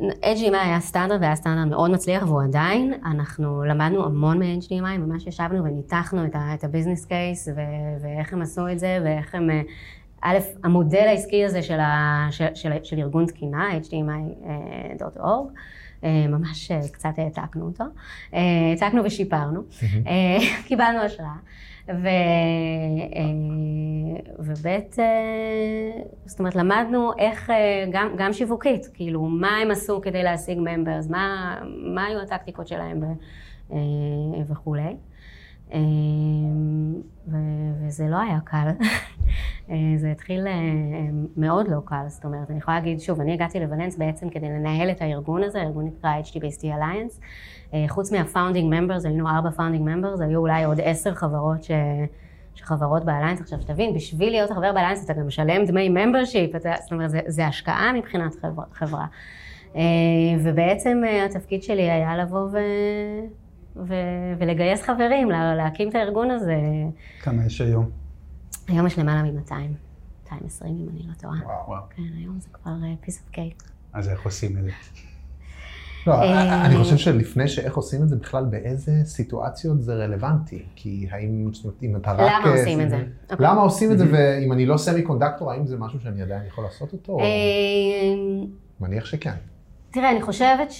HDMI 0.00 0.56
היה 0.64 0.80
סטנדרט 0.80 1.20
והיה 1.20 1.36
סטנדרט 1.36 1.66
מאוד 1.70 1.90
מצליח 1.90 2.22
והוא 2.22 2.42
עדיין, 2.42 2.92
אנחנו 3.04 3.64
למדנו 3.64 4.04
המון 4.04 4.38
מ-HDMI, 4.38 4.98
ממש 4.98 5.26
ישבנו 5.26 5.64
וניתחנו 5.64 6.24
את, 6.24 6.34
ה- 6.34 6.54
את 6.54 6.64
ה 6.64 6.68
business 6.68 7.04
case 7.04 7.48
ואיך 8.02 8.32
הם 8.32 8.42
עשו 8.42 8.68
את 8.68 8.78
זה 8.78 8.98
ואיך 9.04 9.34
הם, 9.34 9.48
א', 10.22 10.36
המודל 10.64 11.04
העסקי 11.08 11.44
הזה 11.44 11.62
של, 11.62 11.80
ה- 11.80 12.28
של, 12.30 12.46
של, 12.54 12.70
של 12.82 12.98
ארגון 12.98 13.26
תקינה, 13.26 13.68
HDMI.org, 13.78 15.52
ממש 16.28 16.72
קצת 16.92 17.10
העתקנו 17.16 17.64
אותו, 17.66 17.84
העתקנו 18.32 19.04
ושיפרנו, 19.04 19.60
קיבלנו 20.66 20.98
השראה. 20.98 21.28
ו... 21.88 22.08
ובית, 24.38 24.96
זאת 26.24 26.38
אומרת, 26.38 26.56
למדנו 26.56 27.10
איך, 27.18 27.50
גם, 27.90 28.08
גם 28.16 28.32
שיווקית, 28.32 28.86
כאילו, 28.94 29.22
מה 29.22 29.56
הם 29.56 29.70
עשו 29.70 30.00
כדי 30.00 30.22
להשיג 30.22 30.58
ממברס, 30.58 31.10
מה, 31.10 31.58
מה 31.94 32.04
היו 32.04 32.20
הטקטיקות 32.20 32.68
שלהם 32.68 33.02
וכולי. 34.48 34.96
ו... 37.28 37.36
וזה 37.80 38.08
לא 38.08 38.20
היה 38.20 38.38
קל. 38.44 38.68
זה 40.00 40.10
התחיל 40.10 40.46
מאוד 41.36 41.68
לא 41.68 41.80
קל, 41.84 42.04
זאת 42.08 42.24
אומרת, 42.24 42.50
אני 42.50 42.58
יכולה 42.58 42.76
להגיד, 42.76 43.00
שוב, 43.00 43.20
אני 43.20 43.32
הגעתי 43.32 43.60
לוולנס 43.60 43.96
בעצם 43.96 44.30
כדי 44.30 44.48
לנהל 44.48 44.90
את 44.90 45.02
הארגון 45.02 45.42
הזה, 45.42 45.60
הארגון 45.60 45.84
נקרא 45.86 46.10
HTBST 46.20 46.62
Alliance. 46.62 47.20
חוץ 47.88 48.12
מה-founding 48.12 48.72
members, 48.72 49.04
היינו 49.04 49.28
ארבע 49.28 49.48
founding 49.56 49.82
members, 49.82 50.22
היו 50.22 50.40
אולי 50.40 50.64
עוד 50.64 50.80
עשר 50.80 51.14
חברות 51.14 51.64
ש... 51.64 51.70
שחברות 52.54 53.04
באליינס, 53.04 53.40
עכשיו 53.40 53.60
שתבין, 53.60 53.94
בשביל 53.94 54.30
להיות 54.30 54.50
חבר 54.50 54.72
באליינס 54.72 55.04
אתה 55.04 55.12
גם 55.12 55.26
משלם 55.26 55.64
דמי 55.66 55.88
ממברשיפ, 55.88 56.50
זאת 56.82 56.92
אומרת, 56.92 57.10
זה, 57.10 57.20
זה 57.26 57.46
השקעה 57.46 57.92
מבחינת 57.92 58.34
חברה. 58.40 58.64
חברה. 58.72 59.06
ובעצם 60.44 61.02
התפקיד 61.26 61.62
שלי 61.62 61.90
היה 61.90 62.16
לבוא 62.16 62.48
ו... 62.52 62.58
ו... 63.76 63.94
ולגייס 64.38 64.82
חברים, 64.82 65.30
לה... 65.30 65.54
להקים 65.54 65.88
את 65.88 65.94
הארגון 65.94 66.30
הזה. 66.30 66.56
כמה 67.20 67.46
יש 67.46 67.60
היום? 67.60 67.90
היום 68.68 68.86
יש 68.86 68.98
למעלה 68.98 69.22
מ-200, 69.22 69.52
220 70.24 70.78
אם 70.78 70.88
אני 70.88 71.02
לא 71.08 71.12
טועה. 71.14 71.38
וואו. 71.66 71.82
כן, 71.96 72.02
היום 72.16 72.40
זה 72.40 72.48
כבר 72.52 72.72
piece 73.04 73.08
of 73.08 73.34
cake. 73.34 73.64
אז 73.92 74.08
איך 74.08 74.24
עושים 74.24 74.58
את 74.58 74.64
זה? 74.64 74.70
לא, 76.08 76.14
אני 76.64 76.76
חושב 76.76 76.96
שלפני 76.96 77.48
שאיך 77.48 77.76
עושים 77.76 78.02
את 78.02 78.08
זה 78.08 78.16
בכלל, 78.16 78.44
באיזה 78.44 78.92
סיטואציות 79.04 79.82
זה 79.82 79.94
רלוונטי? 79.94 80.62
כי 80.76 81.06
האם, 81.10 81.50
זאת 81.52 81.64
אומרת, 81.64 81.82
אם 81.82 81.96
אתה 81.96 82.12
רק... 82.12 82.20
למה 82.20 82.52
עושים 82.52 82.80
את 82.80 82.90
זה? 82.90 83.04
למה 83.38 83.60
עושים 83.60 83.92
את 83.92 83.98
זה, 83.98 84.04
ואם 84.12 84.52
אני 84.52 84.66
לא 84.66 84.76
סמי 84.76 85.02
קונדקטור, 85.02 85.52
האם 85.52 85.66
זה 85.66 85.76
משהו 85.78 86.00
שאני 86.00 86.22
עדיין 86.22 86.42
יכול 86.46 86.64
לעשות 86.64 86.92
אותו? 86.92 87.18
מניח 88.80 89.04
שכן. 89.04 89.34
תראה, 89.90 90.10
אני 90.10 90.22
חושבת 90.22 90.70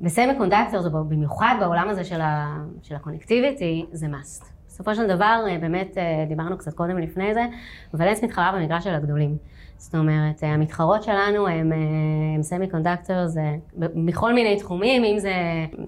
שבסמי 0.00 0.32
קונדקטור, 0.38 0.82
זה 0.82 0.90
במיוחד 0.90 1.54
בעולם 1.60 1.88
הזה 1.88 2.04
של, 2.04 2.20
ה... 2.20 2.58
של 2.82 2.94
הקונקטיביטי, 2.94 3.86
זה 3.92 4.06
must. 4.06 4.44
בסופו 4.68 4.94
של 4.94 5.06
דבר, 5.06 5.44
באמת, 5.60 5.96
דיברנו 6.28 6.58
קצת 6.58 6.74
קודם 6.74 6.98
לפני 6.98 7.34
זה, 7.34 7.46
ולנס 7.94 8.24
מתחרה 8.24 8.52
במגרש 8.52 8.84
של 8.84 8.94
הגדולים. 8.94 9.36
זאת 9.78 9.94
אומרת, 9.94 10.42
המתחרות 10.42 11.02
שלנו 11.02 11.48
הם, 11.48 11.72
הם 12.36 12.42
semiconductor, 12.42 13.26
זה 13.26 13.56
בכל 13.76 14.34
מיני 14.34 14.56
תחומים, 14.56 15.04
אם 15.04 15.18
זה 15.18 15.32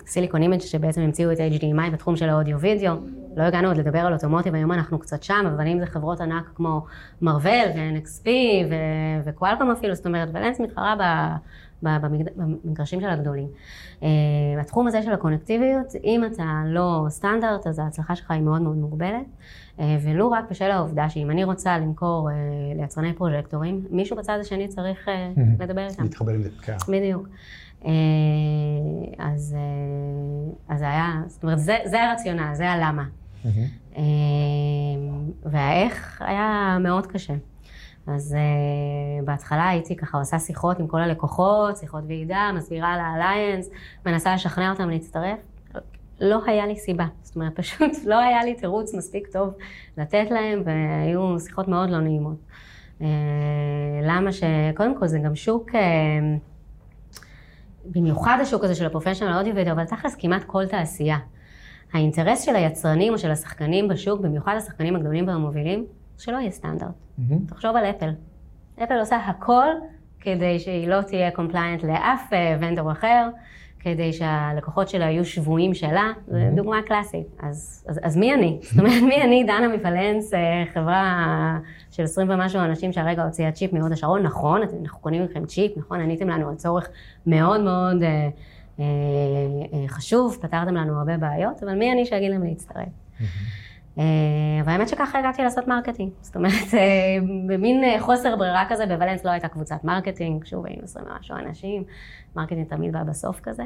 Silicon 0.07 0.43
Image 0.43 0.61
שבעצם 0.61 1.01
המציאו 1.01 1.33
את 1.33 1.39
HDMI 1.39 1.91
בתחום 1.93 2.17
של 2.17 2.29
ה 2.29 2.34
audio-video, 2.34 2.95
לא 3.37 3.43
הגענו 3.43 3.69
עוד 3.69 3.77
לדבר 3.77 3.99
על 3.99 4.13
automotive, 4.13 4.55
היום 4.55 4.73
אנחנו 4.73 4.99
קצת 4.99 5.23
שם, 5.23 5.47
אבל 5.55 5.67
אם 5.67 5.79
זה 5.81 5.87
חברות 5.87 6.21
ענק 6.21 6.51
כמו 6.55 6.85
מרוול 7.23 7.69
ו-NXP 7.77 8.29
וקואלקום 9.25 9.71
אפילו, 9.71 9.95
זאת 9.95 10.07
אומרת, 10.07 10.29
ולנס 10.33 10.61
מתחרה 10.61 10.95
ב... 10.99 11.03
במגרשים 11.83 13.01
של 13.01 13.09
הגדולים. 13.09 13.49
התחום 14.61 14.87
הזה 14.87 15.03
של 15.03 15.13
הקונקטיביות, 15.13 15.93
אם 16.05 16.25
אתה 16.25 16.63
לא 16.67 17.07
סטנדרט, 17.09 17.67
אז 17.67 17.79
ההצלחה 17.79 18.15
שלך 18.17 18.31
היא 18.31 18.43
מאוד 18.43 18.63
מאוד 18.63 18.77
מוגבלת. 18.77 19.27
ולו 20.03 20.31
רק 20.31 20.51
בשל 20.51 20.71
העובדה 20.71 21.09
שאם 21.09 21.31
אני 21.31 21.45
רוצה 21.45 21.79
למכור 21.79 22.29
ליצרני 22.77 23.13
פרוז'קטורים, 23.13 23.87
מישהו 23.91 24.17
בצד 24.17 24.39
השני 24.41 24.69
צריך 24.69 25.09
לדבר 25.61 25.87
איתם. 25.89 26.03
להתחבר 26.03 26.33
עם 26.33 26.43
זה. 26.43 26.51
כן. 26.63 26.77
בדיוק. 26.89 27.29
אז, 29.19 29.57
זה 30.77 30.89
היה, 30.89 31.23
זאת 31.27 31.43
אומרת, 31.43 31.59
זה 31.59 32.03
הרציונל, 32.03 32.55
זה 32.55 32.71
הלמה. 32.71 33.05
והאיך 35.45 36.23
היה 36.27 36.77
מאוד 36.81 37.07
קשה. 37.07 37.35
אז 38.15 38.37
uh, 38.37 39.25
בהתחלה 39.25 39.69
הייתי 39.69 39.97
ככה 39.97 40.19
עושה 40.19 40.39
שיחות 40.39 40.79
עם 40.79 40.87
כל 40.87 41.01
הלקוחות, 41.01 41.77
שיחות 41.77 42.05
ועידה, 42.07 42.51
מסבירה 42.57 42.89
על 42.95 43.01
האליינס, 43.01 43.71
מנסה 44.07 44.35
לשכנע 44.35 44.71
אותם 44.71 44.91
להצטרף. 44.91 45.39
לא 46.21 46.43
היה 46.47 46.67
לי 46.67 46.77
סיבה, 46.77 47.07
זאת 47.23 47.37
אומרת, 47.37 47.57
פשוט 47.57 47.91
לא 48.05 48.19
היה 48.19 48.45
לי 48.45 48.55
תירוץ 48.55 48.95
מספיק 48.95 49.27
טוב 49.27 49.55
לתת 49.99 50.27
להם, 50.31 50.63
והיו 50.65 51.41
שיחות 51.41 51.69
מאוד 51.69 51.91
לא 51.91 52.01
נעימות. 52.01 52.37
Uh, 52.99 53.03
למה 54.03 54.33
ש... 54.33 54.43
קודם 54.77 54.99
כל 54.99 55.07
זה 55.07 55.19
גם 55.19 55.35
שוק, 55.35 55.71
uh, 55.71 55.77
במיוחד 57.85 58.39
השוק 58.43 58.65
הזה 58.65 58.75
של 58.75 58.87
ה 58.87 58.91
professional 58.91 59.39
audio 59.39 59.55
video, 59.55 59.73
אבל 59.73 59.85
תכלס 59.85 60.17
כמעט 60.19 60.45
כל 60.45 60.67
תעשייה. 60.67 61.19
האינטרס 61.93 62.43
של 62.43 62.57
היצרנים 62.57 63.13
או 63.13 63.19
של 63.19 63.31
השחקנים 63.31 63.89
בשוק, 63.89 64.21
במיוחד 64.21 64.55
השחקנים 64.57 64.97
הגדולים 64.97 65.29
והמובילים, 65.29 65.87
שלא 66.19 66.37
יהיה 66.37 66.51
סטנדרט. 66.51 66.89
Mm-hmm. 66.89 67.49
תחשוב 67.49 67.77
על 67.77 67.85
אפל. 67.85 68.11
אפל 68.85 68.99
עושה 68.99 69.17
הכל 69.17 69.67
כדי 70.21 70.59
שהיא 70.59 70.89
לא 70.89 71.03
תהיה 71.03 71.31
compliant 71.31 71.85
לאף 71.85 72.33
vendor 72.61 72.93
אחר, 72.93 73.29
כדי 73.81 74.13
שהלקוחות 74.13 74.89
שלה 74.89 75.05
יהיו 75.05 75.25
שבויים 75.25 75.75
שלה, 75.75 76.13
mm-hmm. 76.17 76.33
זו 76.33 76.39
דוגמה 76.57 76.83
קלאסית. 76.83 77.27
אז, 77.43 77.85
אז, 77.89 78.01
אז 78.03 78.17
מי 78.17 78.35
אני? 78.35 78.59
זאת 78.63 78.79
אומרת, 78.79 79.03
מי 79.03 79.23
אני, 79.23 79.45
דנה 79.45 79.69
מוולנס, 79.69 80.33
חברה 80.75 81.59
של 81.91 82.03
20 82.03 82.31
ומשהו 82.31 82.61
אנשים 82.61 82.93
שהרגע 82.93 83.23
הוציאה 83.25 83.53
צ'יפ 83.53 83.73
מהוד 83.73 83.93
השרון, 83.93 84.23
נכון, 84.23 84.63
אנחנו 84.83 85.01
קונים 85.01 85.25
מכם 85.25 85.47
צ'יפ, 85.47 85.77
נכון, 85.77 86.01
עניתם 86.01 86.29
לנו 86.29 86.49
על 86.49 86.55
צורך 86.55 86.89
מאוד 87.27 87.61
מאוד 87.61 88.03
אה, 88.03 88.29
אה, 88.81 88.85
אה, 89.73 89.89
חשוב, 89.89 90.39
פתרתם 90.43 90.75
לנו 90.75 90.99
הרבה 90.99 91.17
בעיות, 91.17 91.63
אבל 91.63 91.75
מי 91.75 91.93
אני 91.93 92.07
שאגיד 92.07 92.31
להם 92.31 92.45
להצטרף? 92.45 92.87
Mm-hmm. 92.87 93.68
והאמת 94.65 94.89
שככה 94.89 95.19
הגעתי 95.19 95.43
לעשות 95.43 95.69
marketing. 95.69 96.11
זאת 96.21 96.37
אומרת, 96.37 96.75
במין 97.47 98.01
חוסר 98.01 98.37
ברירה 98.37 98.65
כזה, 98.69 98.87
בוולנס 98.87 99.25
לא 99.25 99.31
הייתה 99.31 99.49
קבוצת 99.49 99.85
marketing, 99.85 100.45
שוב, 100.45 100.67
היינו 100.67 100.83
עשרים 100.85 101.07
ומשהו 101.17 101.37
אנשים, 101.37 101.85
marketing 102.37 102.69
תמיד 102.69 102.93
בא 102.93 103.03
בסוף 103.03 103.41
כזה. 103.41 103.63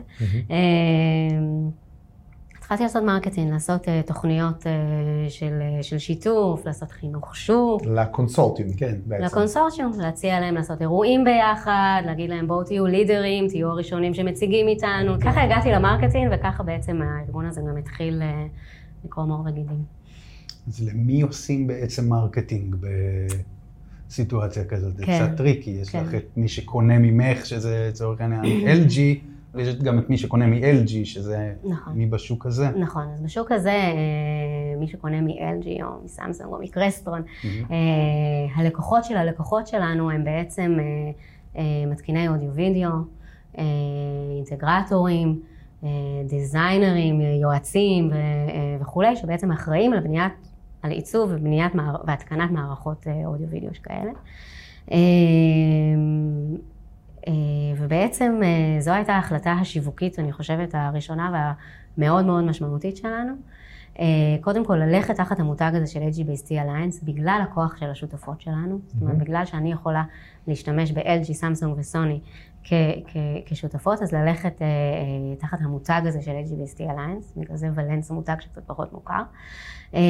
התחלתי 2.59 2.83
לעשות 2.83 3.03
marketing, 3.03 3.53
לעשות 3.53 3.89
תוכניות 4.07 4.67
של, 5.29 5.63
של 5.83 5.99
שיתוף, 5.99 6.67
לעשות 6.67 6.91
חינוך 6.91 7.37
שוק. 7.37 7.83
לקונסורטיום, 7.87 8.73
כן, 8.77 8.95
בעצם. 9.07 9.25
לקונסורטיום, 9.25 9.93
להציע 9.99 10.41
להם 10.41 10.55
לעשות 10.55 10.81
אירועים 10.81 11.25
ביחד, 11.25 12.03
להגיד 12.07 12.31
להם 12.31 12.47
בואו 12.47 12.65
תהיו 12.65 12.87
לידרים, 12.87 13.49
תהיו 13.49 13.69
הראשונים 13.69 14.15
שמציגים 14.15 14.69
איתנו. 14.69 15.21
ככה 15.21 15.43
הגעתי 15.43 15.71
ל-marketing, 15.71 16.33
וככה 16.35 16.63
בעצם 16.63 17.01
הארגון 17.03 17.47
הזה 17.47 17.61
גם 17.69 17.77
התחיל 17.77 18.23
לקרום 19.05 19.25
עור 19.25 19.43
וגידים. 19.47 20.02
אז 20.69 20.89
למי 20.89 21.23
עושים 21.23 21.67
בעצם 21.67 22.09
marketing 22.09 22.77
בסיטואציה 24.09 24.65
כזאת? 24.65 24.97
זה 24.97 25.07
כן, 25.07 25.27
קצת 25.27 25.37
טריקי, 25.37 25.71
יש 25.71 25.89
כן. 25.89 26.05
לך 26.05 26.15
את 26.15 26.37
מי 26.37 26.49
שקונה 26.49 26.99
ממך, 26.99 27.47
שזה 27.47 27.87
לצורך 27.89 28.21
העניין 28.21 28.43
LG, 28.87 28.99
ויש 29.55 29.77
גם 29.77 29.99
את 29.99 30.11
מי 30.11 30.19
שקונה 30.19 30.47
מ-LG, 30.47 30.91
שזה 31.05 31.53
נכון. 31.65 31.93
מי 31.93 32.07
בשוק 32.07 32.47
הזה. 32.47 32.71
נכון, 32.71 33.07
אז 33.15 33.23
בשוק 33.23 33.53
הזה, 33.53 33.79
מי 34.79 34.87
שקונה 34.87 35.21
מ-LG 35.21 35.83
או 35.83 35.89
מסמסונג 36.05 36.53
או 36.53 36.59
מקרסטרון, 36.61 37.23
mm-hmm. 37.23 37.73
הלקוחות 38.55 39.05
של 39.05 39.17
הלקוחות 39.17 39.67
שלנו 39.67 40.11
הם 40.11 40.25
בעצם 40.25 40.79
מתקיני 41.87 42.29
אודיו-וידאו, 42.29 42.91
אינטגרטורים, 44.37 45.41
דיזיינרים, 46.29 47.21
יועצים 47.21 48.11
וכולי, 48.81 49.17
שבעצם 49.17 49.53
אחראים 49.53 49.93
על 49.93 50.01
בניית 50.01 50.33
על 50.83 50.91
עיצוב 50.91 51.31
ובניית 51.33 51.73
והתקנת 52.07 52.51
מערכות 52.51 53.07
אה, 53.07 53.27
אודיו 53.27 53.49
וידאו 53.49 53.75
שכאלה. 53.75 54.11
אה, 54.93 54.97
אה, 57.29 57.33
ובעצם 57.79 58.41
זו 58.81 58.91
הייתה 58.91 59.13
ההחלטה 59.13 59.53
השיווקית, 59.53 60.19
אני 60.19 60.33
חושבת, 60.33 60.75
הראשונה 60.75 61.55
והמאוד 61.99 62.25
מאוד 62.25 62.45
משמעותית 62.45 62.97
שלנו. 62.97 63.33
קודם 64.41 64.65
כל, 64.65 64.77
ללכת 64.77 65.17
תחת 65.17 65.41
המותג 65.41 65.73
הזה 65.75 65.87
של 65.87 66.01
HGBST 66.01 66.49
Alliance, 66.49 67.05
בגלל 67.05 67.41
הכוח 67.43 67.77
של 67.77 67.91
השותפות 67.91 68.41
שלנו, 68.41 68.77
mm-hmm. 68.77 68.93
זאת 68.93 69.03
אומרת, 69.03 69.19
בגלל 69.19 69.45
שאני 69.45 69.73
יכולה 69.73 70.03
להשתמש 70.47 70.93
ב-LG, 70.93 71.33
סמסונג 71.33 71.79
וסוני 71.79 72.21
כשותפות, 73.47 74.03
אז 74.03 74.13
ללכת 74.13 74.63
תחת 75.39 75.59
המותג 75.61 76.03
הזה 76.07 76.23
של 76.23 76.31
HGBST 76.31 76.79
Alliance, 76.79 77.41
בגלל 77.41 77.57
זה 77.57 77.69
ולנס 77.75 78.11
מותג 78.11 78.37
שקצת 78.41 78.63
פחות 78.67 78.93
מוכר. 78.93 79.23
אה, 79.95 80.01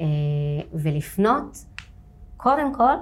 אה, 0.00 0.66
ולפנות 0.72 1.64
קודם 2.36 2.74
כל 2.74 2.94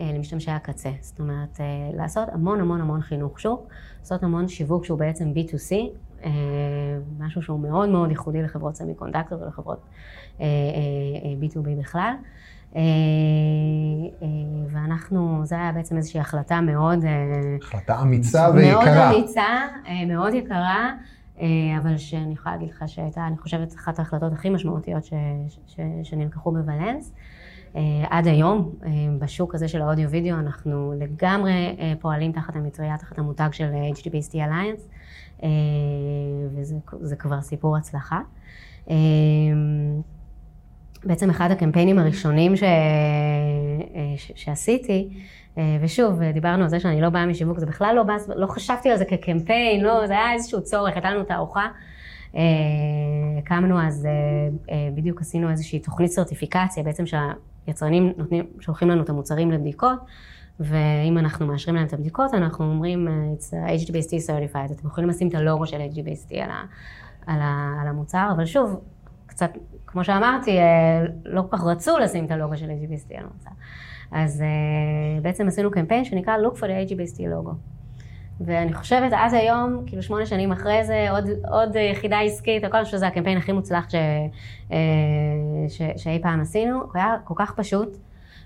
אה, 0.00 0.12
למשתמשי 0.14 0.50
הקצה. 0.50 0.90
זאת 1.00 1.20
אומרת, 1.20 1.60
לעשות 1.94 2.28
המון 2.32 2.60
המון 2.60 2.80
המון 2.80 3.00
חינוך 3.00 3.40
שוק, 3.40 3.68
לעשות 3.98 4.22
המון 4.22 4.48
שיווק 4.48 4.84
שהוא 4.84 4.98
בעצם 4.98 5.32
B2C, 5.36 5.74
משהו 7.18 7.42
שהוא 7.42 7.60
מאוד 7.60 7.88
מאוד 7.88 8.10
ייחודי 8.10 8.42
לחברות 8.42 8.76
סמי 8.76 8.94
קונדקטור 8.94 9.42
ולחברות 9.42 9.86
B2B 11.40 11.68
בכלל. 11.80 12.14
ואנחנו, 14.70 15.40
זו 15.44 15.56
הייתה 15.56 15.78
בעצם 15.78 15.96
איזושהי 15.96 16.20
החלטה 16.20 16.60
מאוד... 16.60 17.04
החלטה 17.62 18.02
אמיצה 18.02 18.50
ויקרה. 18.54 18.84
מאוד 18.84 19.14
אמיצה, 19.14 19.46
מאוד 20.06 20.34
יקרה. 20.34 20.90
אה, 21.40 21.78
אבל 21.82 21.96
שאני 21.96 22.32
יכולה 22.32 22.54
להגיד 22.54 22.70
לך 22.70 22.84
שהייתה, 22.86 23.26
אני 23.26 23.38
חושבת, 23.38 23.74
אחת 23.74 23.98
ההחלטות 23.98 24.32
הכי 24.32 24.50
משמעותיות 24.50 25.04
ש, 25.04 25.12
ש, 25.66 25.80
שנלקחו 26.02 26.52
בוולנס. 26.52 27.12
אה, 27.76 27.80
עד 28.10 28.26
היום, 28.26 28.72
אה, 28.84 28.90
בשוק 29.18 29.54
הזה 29.54 29.68
של 29.68 29.82
האודיו-וידאו, 29.82 30.38
אנחנו 30.38 30.94
לגמרי 30.98 31.76
פועלים 32.00 32.32
תחת 32.32 32.56
המטריה, 32.56 32.98
תחת 32.98 33.18
המותג 33.18 33.48
של 33.52 33.70
HDBST 33.94 34.32
Alliance, 34.34 34.82
וזה 37.00 37.16
כבר 37.16 37.40
סיפור 37.40 37.76
הצלחה. 37.76 38.20
בעצם 41.04 41.30
אחד 41.30 41.50
הקמפיינים 41.50 41.98
הראשונים 41.98 42.56
ש... 42.56 42.62
ש... 44.16 44.32
שעשיתי, 44.34 45.08
ושוב, 45.80 46.22
דיברנו 46.22 46.62
על 46.62 46.68
זה 46.68 46.80
שאני 46.80 47.00
לא 47.00 47.08
באה 47.08 47.26
משיווק, 47.26 47.58
זה 47.58 47.66
בכלל 47.66 47.94
לא 47.96 48.02
בא, 48.02 48.14
לא 48.36 48.46
חשבתי 48.46 48.90
על 48.90 48.96
זה 48.96 49.04
כקמפיין, 49.04 49.80
לא, 49.80 50.06
זה 50.06 50.12
היה 50.12 50.32
איזשהו 50.32 50.62
צורך, 50.62 50.94
הייתה 50.94 51.10
לנו 51.10 51.24
תערוכה. 51.24 51.66
הקמנו 53.38 53.80
אז, 53.80 54.08
בדיוק 54.94 55.20
עשינו 55.20 55.50
איזושהי 55.50 55.78
תוכנית 55.78 56.10
סרטיפיקציה, 56.10 56.82
בעצם 56.82 57.04
שהיצרנים 57.06 58.12
נותנים, 58.16 58.46
שולחים 58.60 58.90
לנו 58.90 59.02
את 59.02 59.08
המוצרים 59.08 59.50
לבדיקות, 59.50 59.98
ואם 60.60 61.18
אנחנו 61.18 61.46
מאשרים 61.46 61.76
להם 61.76 61.86
את 61.86 61.92
הבדיקות, 61.92 62.34
אנחנו 62.34 62.64
אומרים, 62.64 63.08
it's 63.08 63.50
HGBST 63.50 64.26
certified, 64.26 64.72
אתם 64.72 64.86
יכולים 64.86 65.10
לשים 65.10 65.28
את 65.28 65.34
הלוגו 65.34 65.66
של 65.66 65.76
HGBST 65.76 66.34
על, 66.34 66.50
ה, 66.50 66.62
על, 67.26 67.40
ה, 67.40 67.74
על 67.82 67.88
המוצר, 67.88 68.28
אבל 68.36 68.46
שוב, 68.46 68.80
קצת, 69.30 69.50
כמו 69.86 70.04
שאמרתי, 70.04 70.58
אה, 70.58 71.04
לא 71.24 71.42
כל 71.50 71.56
כך 71.56 71.64
רצו 71.64 71.98
לשים 71.98 72.24
את 72.24 72.30
הלוגו 72.30 72.56
של 72.56 72.66
HGBST 72.66 73.18
על 73.18 73.24
המוצר. 73.24 73.50
אז 74.12 74.40
uh, 74.40 75.22
בעצם 75.22 75.48
עשינו 75.48 75.70
קמפיין 75.70 76.04
שנקרא 76.04 76.36
Look 76.36 76.56
for 76.56 76.62
the 76.62 76.90
HGBST 76.90 77.22
לוגו. 77.28 77.52
ואני 78.40 78.74
חושבת, 78.74 79.12
עד 79.12 79.34
היום, 79.34 79.82
כאילו 79.86 80.02
שמונה 80.02 80.26
שנים 80.26 80.52
אחרי 80.52 80.84
זה, 80.84 81.10
עוד, 81.10 81.24
עוד 81.50 81.76
יחידה 81.76 82.20
עסקית, 82.20 82.64
הכל 82.64 82.84
שזה 82.84 83.06
הקמפיין 83.06 83.38
הכי 83.38 83.52
מוצלח 83.52 83.90
ש, 83.90 83.94
uh, 84.68 84.72
ש, 85.68 85.82
שאי 85.96 86.18
פעם 86.22 86.40
עשינו, 86.40 86.80
הוא 86.80 86.90
היה 86.94 87.16
כל 87.24 87.34
כך 87.36 87.52
פשוט, 87.56 87.96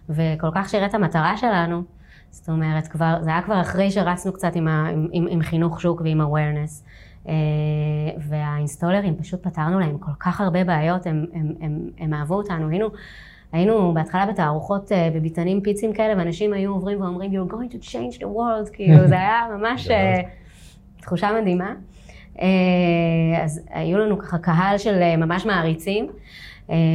וכל 0.09 0.50
כך 0.55 0.69
שירת 0.69 0.95
המטרה 0.95 1.37
שלנו. 1.37 1.83
זאת 2.31 2.49
אומרת, 2.49 2.87
כבר, 2.88 3.19
זה 3.23 3.31
היה 3.31 3.43
כבר 3.43 3.61
אחרי 3.61 3.91
שרצנו 3.91 4.33
קצת 4.33 4.57
עם, 4.57 4.69
ה, 4.69 4.88
עם, 4.88 5.09
עם, 5.12 5.26
עם 5.31 5.43
חינוך 5.43 5.81
שוק 5.81 6.00
ועם 6.00 6.21
awareness. 6.21 6.85
Uh, 7.25 7.28
והאינסטולרים, 8.28 9.16
פשוט 9.16 9.43
פתרנו 9.43 9.81
להם 9.81 9.99
כל 9.99 10.11
כך 10.21 10.40
הרבה 10.40 10.64
בעיות, 10.64 11.07
הם, 11.07 11.26
הם, 11.33 11.52
הם, 11.61 11.90
הם 11.99 12.14
אהבו 12.14 12.35
אותנו. 12.35 12.69
היינו, 12.69 12.88
היינו 13.52 13.95
בהתחלה 13.95 14.26
בתערוכות 14.26 14.93
uh, 14.93 14.95
בביתנים 15.14 15.61
פיצים 15.61 15.93
כאלה, 15.93 16.14
ואנשים 16.19 16.52
היו 16.52 16.73
עוברים 16.73 17.00
ואומרים, 17.00 17.31
you're 17.33 17.52
going 17.52 17.73
to 17.73 17.87
change 17.87 18.19
the 18.19 18.26
world, 18.26 18.71
כאילו 18.75 19.09
זה 19.09 19.14
היה 19.14 19.40
ממש 19.59 19.88
uh, 19.88 19.93
תחושה 21.00 21.40
מדהימה. 21.40 21.75
אז 23.43 23.61
היו 23.71 23.99
לנו 23.99 24.19
ככה 24.19 24.38
קהל 24.38 24.78
של 24.78 25.16
ממש 25.16 25.47
מעריצים, 25.47 26.09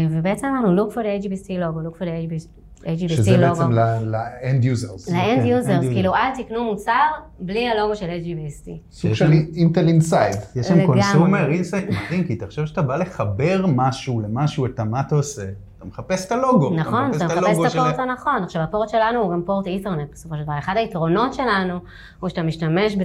ובעצם 0.09 0.47
אמרנו, 0.47 0.83
look 0.83 0.91
for 0.91 0.95
the 0.95 1.25
HDBaseT 1.25 1.47
logo, 1.47 1.87
look 1.87 1.97
for 1.97 2.05
the 2.05 2.58
HDBaseT 2.83 3.09
שזה 3.09 3.37
לוגו. 3.37 3.55
שזה 3.55 3.63
בעצם 3.65 3.71
ל-end 4.11 4.63
users. 4.63 5.11
ל-end 5.11 5.45
users, 5.45 5.93
כאילו 5.93 6.15
אל 6.15 6.43
תקנו 6.43 6.63
מוצר 6.63 7.07
בלי 7.39 7.69
הלוגו 7.69 7.95
של 7.95 8.05
HDBaseT. 8.05 8.69
סוג 8.91 9.13
של 9.13 9.31
Intel 9.55 9.87
Inside. 9.87 10.35
יש 10.55 10.67
שם 10.67 10.85
consumer 10.85 11.51
inside 11.51 11.85
מדהים, 11.89 12.23
כי 12.23 12.35
תחשוב 12.35 12.65
שאתה 12.65 12.81
בא 12.81 12.95
לחבר 12.95 13.65
משהו 13.67 14.19
למשהו, 14.19 14.65
את 14.65 14.79
מה 14.79 14.99
אתה 14.99 15.15
עושה. 15.15 15.45
אתה 15.79 15.87
מחפש 15.87 16.25
את 16.25 16.31
הלוגו. 16.31 16.69
נכון, 16.75 17.11
אתה 17.15 17.25
מחפש 17.25 17.59
את 17.59 17.65
הפורט 17.65 17.99
הנכון. 17.99 18.43
עכשיו, 18.43 18.61
הפורט 18.61 18.89
שלנו 18.89 19.19
הוא 19.19 19.31
גם 19.31 19.41
פורט 19.45 19.67
איתרנט 19.67 20.11
בסופו 20.11 20.35
של 20.35 20.43
דבר. 20.43 20.57
אחד 20.59 20.73
היתרונות 20.77 21.33
שלנו 21.33 21.79
הוא 22.19 22.29
שאתה 22.29 22.43
משתמש 22.43 22.95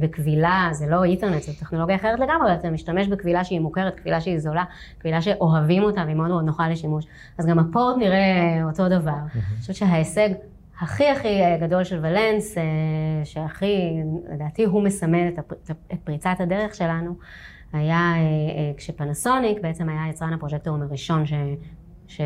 בקבילה, 0.00 0.68
זה 0.72 0.86
לא 0.86 1.04
איתרנט, 1.04 1.42
זו 1.42 1.52
טכנולוגיה 1.60 1.96
אחרת 1.96 2.20
לגמרי, 2.20 2.54
אתה 2.54 2.70
משתמש 2.70 3.08
בקבילה 3.08 3.44
שהיא 3.44 3.60
מוכרת, 3.60 3.94
קבילה 4.00 4.20
שהיא 4.20 4.38
זולה, 4.38 4.64
קבילה 4.98 5.22
שאוהבים 5.22 5.82
אותה 5.82 6.02
והיא 6.04 6.16
מאוד 6.16 6.28
מאוד 6.28 6.44
נוחה 6.44 6.68
לשימוש. 6.68 7.04
אז 7.38 7.46
גם 7.46 7.58
הפורט 7.58 7.96
נראה 7.96 8.60
אותו 8.64 8.88
דבר. 8.88 9.10
אני 9.10 9.60
חושבת 9.60 9.76
שההישג 9.76 10.28
הכי 10.80 11.08
הכי 11.08 11.38
גדול 11.60 11.84
של 11.84 11.98
ולנס, 12.02 12.58
אה, 12.58 12.62
שהכי, 13.24 14.02
לדעתי 14.34 14.64
הוא 14.64 14.82
מסמל 14.82 15.28
את 15.92 15.98
פריצת 16.04 16.36
הדרך 16.38 16.74
שלנו, 16.74 17.14
היה 17.72 17.96
אה, 17.96 18.20
אה, 18.20 18.72
כשפנסוניק 18.76 19.60
בעצם 19.62 19.88
היה 19.88 20.10
יצרן 20.10 20.32
הפרוג'קטורים 20.32 20.82
הראשון 20.82 21.24
ש... 22.08 22.20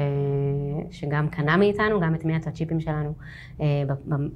שגם 0.91 1.29
קנה 1.29 1.57
מאיתנו, 1.57 2.01
גם 2.01 2.15
הטמיע 2.15 2.37
את 2.37 2.47
הצ'יפים 2.47 2.81
שלנו 2.81 3.13
אה, 3.61 3.83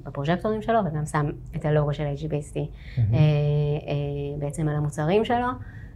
בפרוג'קטורים 0.05 0.61
שלו, 0.61 0.79
וגם 0.85 1.05
שם 1.05 1.25
את 1.55 1.65
הלוגו 1.65 1.93
של 1.93 2.03
HDBaseT 2.03 2.55
mm-hmm. 2.55 2.99
אה, 2.99 3.17
אה, 3.17 4.39
בעצם 4.39 4.67
על 4.67 4.75
המוצרים 4.75 5.25
שלו. 5.25 5.47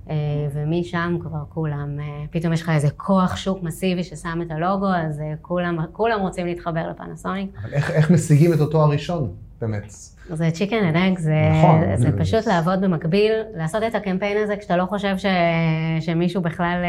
אה, 0.10 0.16
ומשם 0.54 1.18
כבר 1.22 1.44
כולם, 1.50 2.00
אה, 2.00 2.24
פתאום 2.32 2.54
יש 2.54 2.62
לך 2.62 2.70
איזה 2.70 2.90
כוח 2.90 3.36
שוק 3.36 3.64
מסיבי 3.64 4.04
ששם 4.04 4.40
את 4.42 4.52
הלוגו, 4.52 4.88
אז 4.88 5.20
אה, 5.20 5.34
כולם, 5.42 5.78
כולם 5.92 6.20
רוצים 6.20 6.46
להתחבר 6.46 6.90
לפנסוניק. 6.90 7.50
אבל 7.62 7.74
איך, 7.74 7.92
איך 7.92 8.12
משיגים 8.12 8.54
את 8.54 8.60
אותו 8.60 8.82
הראשון, 8.82 9.32
באמת? 9.62 9.94
זה 10.30 10.52
chicken 10.52 10.84
and 10.84 10.96
egg, 10.96 11.20
זה, 11.20 11.34
נכון, 11.52 11.82
זה 11.96 12.12
זה 12.12 12.18
פשוט 12.20 12.48
לעבוד 12.48 12.82
במקביל, 12.82 13.32
לעשות 13.56 13.84
את 13.84 13.96
הקמפיין 13.96 14.38
הזה 14.44 14.56
כשאתה 14.58 14.78
לא 14.78 14.86
חושב 14.86 15.18
ש, 15.18 15.26
שמישהו 16.00 16.42
בכלל... 16.42 16.84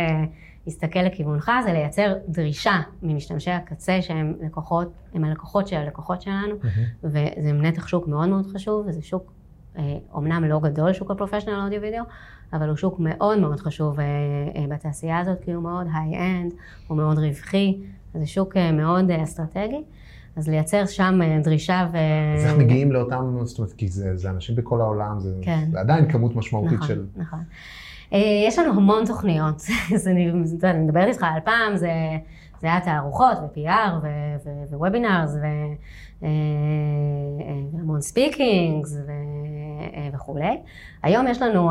להסתכל 0.66 1.00
לכיוונך 1.00 1.50
זה 1.64 1.72
לייצר 1.72 2.14
דרישה 2.28 2.80
ממשתמשי 3.02 3.50
הקצה 3.50 4.02
שהם 4.02 4.34
לקוחות, 4.40 4.92
הם 5.14 5.24
הלקוחות 5.24 5.68
של 5.68 5.76
הלקוחות 5.76 6.22
שלנו, 6.22 6.54
mm-hmm. 6.54 7.04
וזה 7.04 7.52
נתח 7.52 7.86
שוק 7.86 8.08
מאוד 8.08 8.28
מאוד 8.28 8.46
חשוב, 8.46 8.86
וזה 8.86 9.02
שוק 9.02 9.32
אומנם 10.12 10.44
לא 10.44 10.60
גדול, 10.60 10.92
שוק 10.92 11.10
ה-professional 11.10 11.64
audio 11.64 11.82
video, 11.82 12.04
אבל 12.52 12.68
הוא 12.68 12.76
שוק 12.76 12.96
מאוד 12.98 13.38
מאוד 13.38 13.60
חשוב 13.60 14.00
אה, 14.00 14.04
אה, 14.56 14.66
בתעשייה 14.68 15.18
הזאת, 15.18 15.40
כי 15.40 15.52
הוא 15.52 15.62
מאוד 15.62 15.86
high-end, 15.94 16.52
הוא 16.88 16.96
מאוד 16.96 17.18
רווחי, 17.18 17.80
זה 18.14 18.26
שוק 18.26 18.56
אה, 18.56 18.72
מאוד 18.72 19.10
אסטרטגי. 19.10 19.82
אז 20.36 20.48
לייצר 20.48 20.86
שם 20.86 21.20
דרישה 21.42 21.88
ו... 21.92 21.96
אז 22.38 22.44
איך 22.44 22.58
מגיעים 22.58 22.92
לאותם, 22.92 23.36
זאת 23.44 23.58
אומרת, 23.58 23.72
כי 23.72 23.88
זה, 23.88 24.16
זה 24.16 24.30
אנשים 24.30 24.56
בכל 24.56 24.80
העולם, 24.80 25.20
זה, 25.20 25.34
כן. 25.42 25.68
זה 25.72 25.80
עדיין 25.80 26.12
כמות 26.12 26.36
משמעותית 26.36 26.72
נכון, 26.72 26.88
של... 26.88 27.06
נכון. 27.16 27.38
יש 28.46 28.58
לנו 28.58 28.72
המון 28.72 29.04
תוכניות, 29.06 29.62
אני, 30.06 30.30
מדברת 30.74 31.08
איתך 31.08 31.22
על 31.22 31.40
פעם, 31.44 31.76
זה, 31.76 31.90
זה 32.60 32.66
היה 32.66 32.80
תערוכות 32.80 33.38
ו-PR 33.42 34.06
ו-webinars 34.70 35.36
והמון 37.72 38.00
speakings 38.00 38.96
וכולי. 40.12 40.60
היום 41.02 41.26
יש 41.26 41.42
לנו 41.42 41.70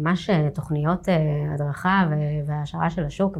ממש 0.00 0.30
תוכניות 0.54 1.08
הדרכה 1.54 2.08
והעשרה 2.46 2.90
של 2.90 3.04
השוק 3.04 3.38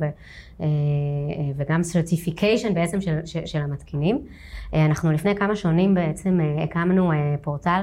וגם 1.56 1.82
certification 1.82 2.74
בעצם 2.74 3.00
של, 3.00 3.18
של 3.24 3.60
המתקינים. 3.60 4.18
אנחנו 4.72 5.12
לפני 5.12 5.36
כמה 5.36 5.56
שנים 5.56 5.94
בעצם 5.94 6.40
הקמנו 6.62 7.10
פורטל 7.42 7.82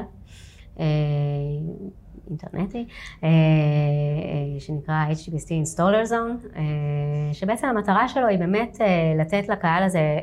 אינטרנטי, 2.31 2.85
אה, 3.23 3.29
אה, 3.29 4.59
שנקרא 4.59 5.05
HDBaseT 5.11 5.47
Installer 5.47 6.09
Zone, 6.09 6.55
אה, 6.55 7.33
שבעצם 7.33 7.67
המטרה 7.67 8.07
שלו 8.07 8.27
היא 8.27 8.39
באמת 8.39 8.77
לתת 9.19 9.49
לקהל 9.49 9.83
הזה 9.83 10.19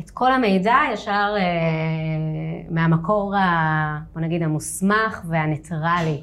את 0.00 0.10
כל 0.10 0.32
המידע 0.32 0.76
ישר 0.92 1.34
מהמקור, 2.70 3.34
בוא 4.12 4.22
נגיד, 4.22 4.42
המוסמך 4.42 5.22
והניטרלי 5.28 6.20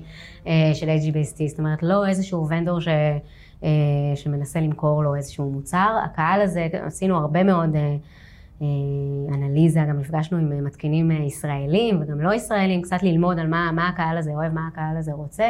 של 0.73 0.89
HGBST, 0.89 1.47
זאת 1.47 1.59
אומרת, 1.59 1.83
לא 1.83 2.07
איזשהו 2.07 2.47
ונדור 2.49 2.79
ש... 2.79 2.87
שמנסה 4.15 4.59
למכור 4.59 5.03
לו 5.03 5.15
איזשהו 5.15 5.51
מוצר. 5.51 5.97
הקהל 6.05 6.41
הזה, 6.41 6.67
עשינו 6.85 7.17
הרבה 7.17 7.43
מאוד 7.43 7.75
אנליזה, 9.33 9.79
גם 9.89 9.99
נפגשנו 9.99 10.37
עם 10.37 10.51
אה, 10.51 10.61
מתקינים 10.61 11.11
אה, 11.11 11.15
ישראלים 11.15 12.01
וגם 12.01 12.21
לא 12.21 12.33
ישראלים, 12.33 12.81
קצת 12.81 13.03
ללמוד 13.03 13.39
על 13.39 13.47
מה, 13.47 13.71
מה 13.71 13.87
הקהל 13.87 14.17
הזה 14.17 14.31
אוהב, 14.31 14.53
מה 14.53 14.67
הקהל 14.71 14.97
הזה 14.97 15.13
רוצה. 15.13 15.49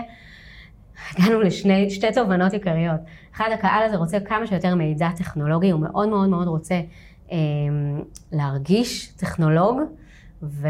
הגענו 1.12 1.42
לשתי 1.42 2.12
תובנות 2.14 2.54
עיקריות. 2.54 3.00
אחד, 3.36 3.50
הקהל 3.54 3.84
הזה 3.84 3.98
רוצה 3.98 4.20
כמה 4.20 4.48
שיותר 4.48 4.76
מידע 4.76 5.10
טכנולוגי, 5.18 5.70
הוא 5.70 5.82
מאוד 5.82 6.10
מאוד 6.10 6.30
מאוד 6.30 6.48
רוצה 6.48 6.82
אה, 7.32 7.38
להרגיש 8.32 9.08
טכנולוג, 9.08 9.80
ו, 10.44 10.68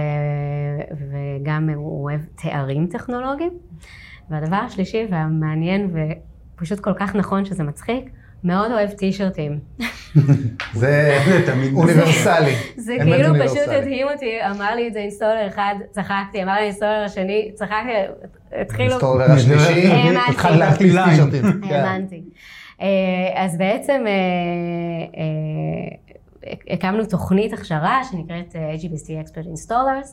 וגם 0.92 1.70
הוא 1.70 2.04
אוהב 2.04 2.22
תארים 2.36 2.88
טכנולוגיים. 2.88 3.52
והדבר 4.30 4.56
השלישי 4.56 5.08
והמעניין 5.12 5.96
ופשוט 6.56 6.80
כל 6.80 6.94
כך 7.00 7.16
נכון 7.16 7.46
שזה 7.46 7.64
מצחיק, 7.64 8.10
מאוד 8.44 8.72
אוהב 8.72 8.90
טישרטים. 8.90 9.60
זה 10.74 11.20
תמיד 11.46 11.74
אוניברסלי. 11.74 12.56
זה 12.78 12.96
כאילו 13.04 13.34
פשוט 13.46 13.68
הדהים 13.68 14.08
אותי, 14.14 14.32
אמר 14.52 14.76
לי 14.76 14.88
את 14.88 14.94
זה 14.94 15.00
אינסטולר 15.00 15.48
אחד, 15.48 15.76
צחקתי, 15.92 16.44
אמר 16.44 16.54
לי 16.54 16.64
אינסטולר 16.64 17.04
השני, 17.06 17.52
צחקתי, 17.54 17.92
התחילו... 18.62 18.90
אינסטולר 18.90 19.32
השלישי, 19.32 19.88
התחל 20.30 20.56
להקליט 20.56 20.96
טישרטים. 21.10 21.64
האמנתי. 21.64 22.24
אה, 22.82 23.44
אז 23.44 23.58
בעצם 23.58 24.04
אה, 24.08 24.12
אה, 25.18 26.54
הקמנו 26.70 27.06
תוכנית 27.06 27.54
הכשרה 27.54 28.02
שנקראת 28.12 28.56
HBST 28.82 29.28
Expert 29.28 29.48
Installers, 29.48 30.10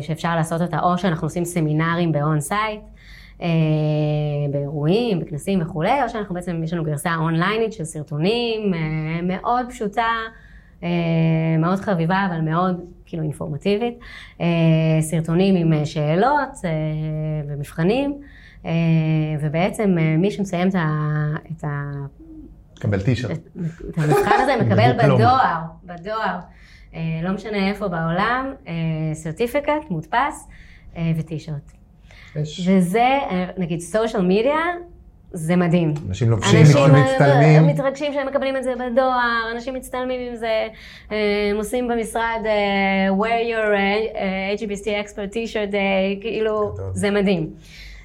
שאפשר 0.00 0.36
לעשות 0.36 0.60
אותה 0.60 0.80
או 0.80 0.98
שאנחנו 0.98 1.26
עושים 1.26 1.44
סמינרים 1.44 2.12
באון 2.12 2.40
סייט. 2.40 2.80
אה, 3.42 3.48
באירועים, 4.50 5.20
בכנסים 5.20 5.62
וכולי, 5.62 6.02
או 6.02 6.08
שאנחנו 6.08 6.34
בעצם, 6.34 6.62
יש 6.64 6.72
לנו 6.72 6.84
גרסה 6.84 7.14
אונליינית 7.16 7.72
של 7.72 7.84
סרטונים, 7.84 8.74
אה, 8.74 9.22
מאוד 9.22 9.66
פשוטה, 9.68 10.08
אה, 10.82 10.88
מאוד 11.58 11.80
חביבה, 11.80 12.26
אבל 12.30 12.40
מאוד 12.40 12.80
כאילו 13.06 13.22
אינפורמטיבית. 13.22 13.98
סרטונים 15.00 15.56
עם 15.56 15.84
שאלות 15.84 16.48
ומבחנים, 17.48 18.20
ובעצם 19.40 19.96
מי 20.18 20.30
שמסיים 20.30 20.68
את 20.68 21.64
מקבל 22.76 23.00
טישרט. 23.00 23.38
את 23.90 23.98
המבחן 23.98 24.36
הזה 24.42 24.52
מקבל 24.64 24.92
בדואר, 24.92 25.60
בדואר. 25.84 26.38
לא 27.22 27.32
משנה 27.32 27.68
איפה 27.68 27.88
בעולם, 27.88 28.54
סרטיפיקט, 29.12 29.90
מודפס 29.90 30.48
וטישרט. 31.16 31.79
וזה, 32.36 33.18
נגיד 33.58 33.80
סושיאל 33.80 34.22
מדיה, 34.22 34.58
זה 35.32 35.56
מדהים. 35.56 35.94
אנשים 36.08 36.30
לובשים, 36.30 36.62
מאוד 36.74 36.90
מצטלמים. 36.90 37.58
אנשים 37.58 37.66
מתרגשים 37.66 38.12
שהם 38.12 38.26
מקבלים 38.26 38.56
את 38.56 38.62
זה 38.64 38.72
בדואר, 38.74 39.50
אנשים 39.54 39.74
מצטלמים 39.74 40.20
עם 40.30 40.36
זה, 40.36 40.68
הם 41.10 41.56
עושים 41.56 41.88
במשרד 41.88 42.40
uh, 42.42 43.20
wear 43.20 43.54
your 43.54 43.66
uh, 43.74 44.60
HBST 44.60 44.86
expert 44.86 45.34
t-shirt 45.34 45.72
day, 45.72 46.20
כאילו, 46.20 46.74
זה 46.92 47.10
מדהים. 47.10 47.50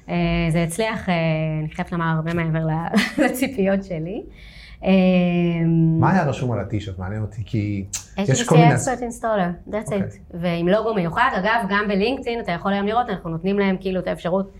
Uh, 0.06 0.10
זה 0.50 0.62
הצליח, 0.62 1.08
uh, 1.08 1.10
אני 1.60 1.74
חייבת 1.74 1.92
לומר, 1.92 2.04
הרבה 2.16 2.34
מעבר 2.34 2.66
לציפיות 3.24 3.84
שלי. 3.84 4.22
מה 6.00 6.12
היה 6.12 6.24
רשום 6.24 6.52
על 6.52 6.60
הטישרט? 6.60 6.98
מעניין 6.98 7.22
אותי, 7.22 7.42
כי 7.46 7.84
יש 8.18 8.48
כל 8.48 8.56
מיני... 8.56 8.74
HBC 8.74 8.78
expert 8.78 9.00
installer, 9.00 9.70
that's 9.72 9.88
it. 9.88 10.18
ועם 10.34 10.68
לוגו 10.68 10.94
מיוחד, 10.94 11.30
אגב, 11.34 11.66
גם 11.68 11.88
בלינקדאין, 11.88 12.40
אתה 12.40 12.52
יכול 12.52 12.72
היום 12.72 12.86
לראות, 12.86 13.08
אנחנו 13.08 13.30
נותנים 13.30 13.58
להם 13.58 13.76
כאילו 13.80 14.00
את 14.00 14.06
האפשרות 14.06 14.50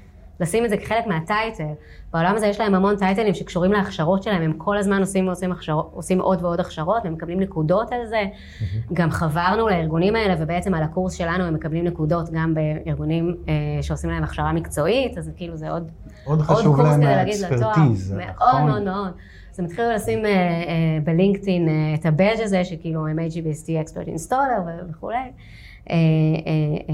לשים 0.41 0.65
את 0.65 0.71
זה 0.71 0.77
כחלק 0.77 1.07
מהטייטל. 1.07 1.65
בעולם 2.13 2.35
הזה 2.37 2.47
יש 2.47 2.61
להם 2.61 2.75
המון 2.75 2.97
טייטלים 2.97 3.35
שקשורים 3.35 3.73
להכשרות 3.73 4.23
שלהם, 4.23 4.43
הם 4.43 4.53
כל 4.53 4.79
הזמן 4.79 5.01
עושים, 5.01 5.27
ועושים 5.27 5.53
הכשרות, 5.53 5.91
עושים 5.95 6.21
עוד 6.21 6.43
ועוד 6.43 6.61
הכשרות, 6.61 7.05
והם 7.05 7.13
מקבלים 7.13 7.41
נקודות 7.41 7.93
על 7.93 8.07
זה. 8.07 8.23
Mm-hmm. 8.25 8.65
גם 8.93 9.11
חברנו 9.11 9.69
לארגונים 9.69 10.17
האלה, 10.17 10.35
ובעצם 10.39 10.75
על 10.75 10.83
הקורס 10.83 11.15
שלנו 11.15 11.45
הם 11.45 11.55
מקבלים 11.55 11.85
נקודות 11.85 12.31
גם 12.33 12.55
בארגונים 12.55 13.37
אה, 13.49 13.83
שעושים 13.83 14.11
להם 14.11 14.25
הכשרה 14.25 14.53
מקצועית, 14.53 15.19
אז 15.19 15.31
כאילו 15.37 15.57
זה 15.57 15.71
עוד, 15.71 15.91
עוד, 16.25 16.39
עוד 16.39 16.59
חשוב 16.59 16.81
להם 16.81 17.03
האקספרטיז, 17.03 18.13
מאוד 18.13 18.31
נכון. 18.37 18.67
מאוד 18.67 18.83
מאוד. 18.83 19.13
אז 19.57 19.61
הם 19.61 19.67
התחילו 19.67 19.91
לשים 19.91 20.25
אה, 20.25 20.31
אה, 20.31 20.99
בלינקדאין 21.05 21.69
אה, 21.69 21.95
את 21.95 22.07
הבאג' 22.07 22.41
הזה, 22.41 22.65
שכאילו 22.65 23.07
הם 23.07 23.19
HBST 23.19 23.89
Expert 23.89 24.09
Installer 24.09 24.91
וכולי. 24.91 25.17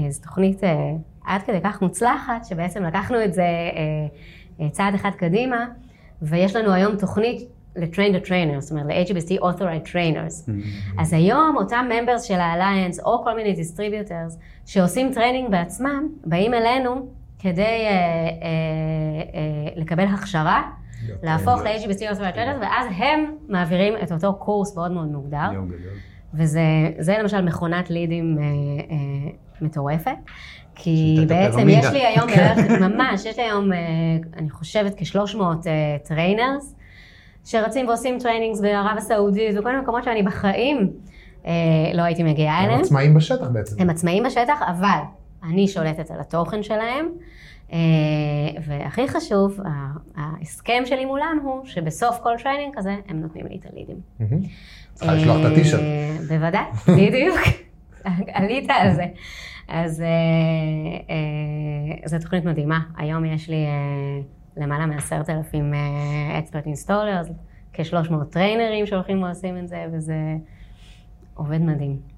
זו 0.09 0.21
תוכנית 0.21 0.61
עד 1.25 1.41
כדי 1.41 1.61
כך 1.63 1.81
מוצלחת, 1.81 2.45
שבעצם 2.45 2.83
לקחנו 2.83 3.23
את 3.23 3.33
זה 3.33 3.45
צעד 4.71 4.95
אחד 4.95 5.09
קדימה, 5.17 5.65
ויש 6.21 6.55
לנו 6.55 6.73
היום 6.73 6.95
תוכנית 6.95 7.41
ל-train 7.75 8.15
the 8.15 8.27
trainers, 8.27 8.59
זאת 8.59 8.71
אומרת 8.71 8.85
ל- 8.85 8.97
HDBaseT 8.97 9.41
authorized 9.41 9.87
trainers. 9.87 10.47
Mm-hmm. 10.47 11.01
אז 11.01 11.13
היום 11.13 11.55
אותם 11.57 11.89
members 11.91 12.23
של 12.23 12.39
ה-Alliance 12.39 13.05
או 13.05 13.23
כל 13.23 13.35
מיני 13.35 13.53
distributors 13.53 14.33
שעושים 14.65 15.13
training 15.13 15.51
בעצמם, 15.51 16.07
באים 16.25 16.53
אלינו 16.53 17.07
כדי 17.39 17.61
אה, 17.61 17.89
אה, 17.89 18.29
אה, 19.33 19.69
לקבל 19.75 20.05
הכשרה, 20.05 20.61
להפוך 21.23 21.61
ל- 21.61 21.69
HDBaseT 21.69 21.99
authorized 21.99 22.35
trainers, 22.35 22.61
ואז 22.61 22.87
הם 22.97 23.35
מעבירים 23.47 23.93
את 24.03 24.11
אותו 24.11 24.33
קורס 24.33 24.75
מאוד 24.75 24.91
מאוד 24.91 25.07
מוגדר. 25.07 25.49
וזה 26.33 27.15
למשל 27.19 27.41
מכונת 27.41 27.89
לידים 27.89 28.37
אה, 28.39 28.43
אה, 28.43 29.31
מטורפת. 29.61 30.15
כי 30.75 31.25
בעצם 31.27 31.69
יש 31.69 31.85
לי 31.85 32.05
היום 32.05 32.27
בערך, 32.27 32.57
ממש, 32.81 33.25
יש 33.25 33.37
לי 33.37 33.43
היום, 33.43 33.73
אה, 33.73 33.77
אני 34.37 34.49
חושבת, 34.49 34.93
כ-300 34.97 35.37
trainers, 36.03 36.75
שרצים 37.45 37.87
ועושים 37.87 38.19
trainings 38.19 38.61
בערב 38.61 38.97
הסעודית 38.97 39.57
וכל 39.57 39.69
מיני 39.69 39.81
מקומות 39.81 40.03
שאני 40.03 40.23
בחיים 40.23 40.91
לא 41.93 42.01
הייתי 42.01 42.23
מגיעה 42.23 42.63
אליהם. 42.63 42.79
הם 42.79 42.81
עצמאים 42.81 43.13
בשטח 43.13 43.47
בעצם. 43.47 43.81
הם 43.81 43.89
עצמאים 43.89 44.23
בשטח, 44.23 44.61
אבל 44.61 44.99
אני 45.43 45.67
שולטת 45.67 46.11
על 46.11 46.19
התוכן 46.19 46.63
שלהם. 46.63 47.09
והכי 48.65 49.07
חשוב, 49.07 49.59
ההסכם 50.15 50.83
שלי 50.85 51.05
מולם 51.05 51.39
הוא 51.43 51.65
שבסוף 51.65 52.19
כל 52.23 52.33
training 52.43 52.75
כזה, 52.77 52.95
הם 53.07 53.19
נותנים 53.19 53.45
לי 53.47 53.57
את 53.57 53.65
הלידים. 53.73 53.97
צריכה 54.93 55.13
לשלוח 55.13 55.37
את 55.39 55.51
ה-T-shirt. 55.51 55.81
בוודאי, 56.27 56.63
בדיוק. 57.07 57.39
עלית 58.33 58.69
על 58.69 58.93
זה. 58.93 59.05
אז 59.67 60.01
אה, 60.01 60.07
אה, 61.09 62.07
זו 62.07 62.17
תוכנית 62.21 62.45
מדהימה. 62.45 62.79
היום 62.97 63.25
יש 63.25 63.49
לי 63.49 63.65
אה, 63.65 64.21
למעלה 64.57 64.85
מעשרת 64.85 65.29
אלפים 65.29 65.73
expert 66.39 66.65
installers, 66.65 67.27
כ-300 67.73 68.13
טריינרים 68.31 68.85
שהולכים 68.85 69.23
ועושים 69.23 69.57
את 69.57 69.67
זה, 69.67 69.85
וזה 69.93 70.15
עובד 71.33 71.61
מדהים. 71.61 72.12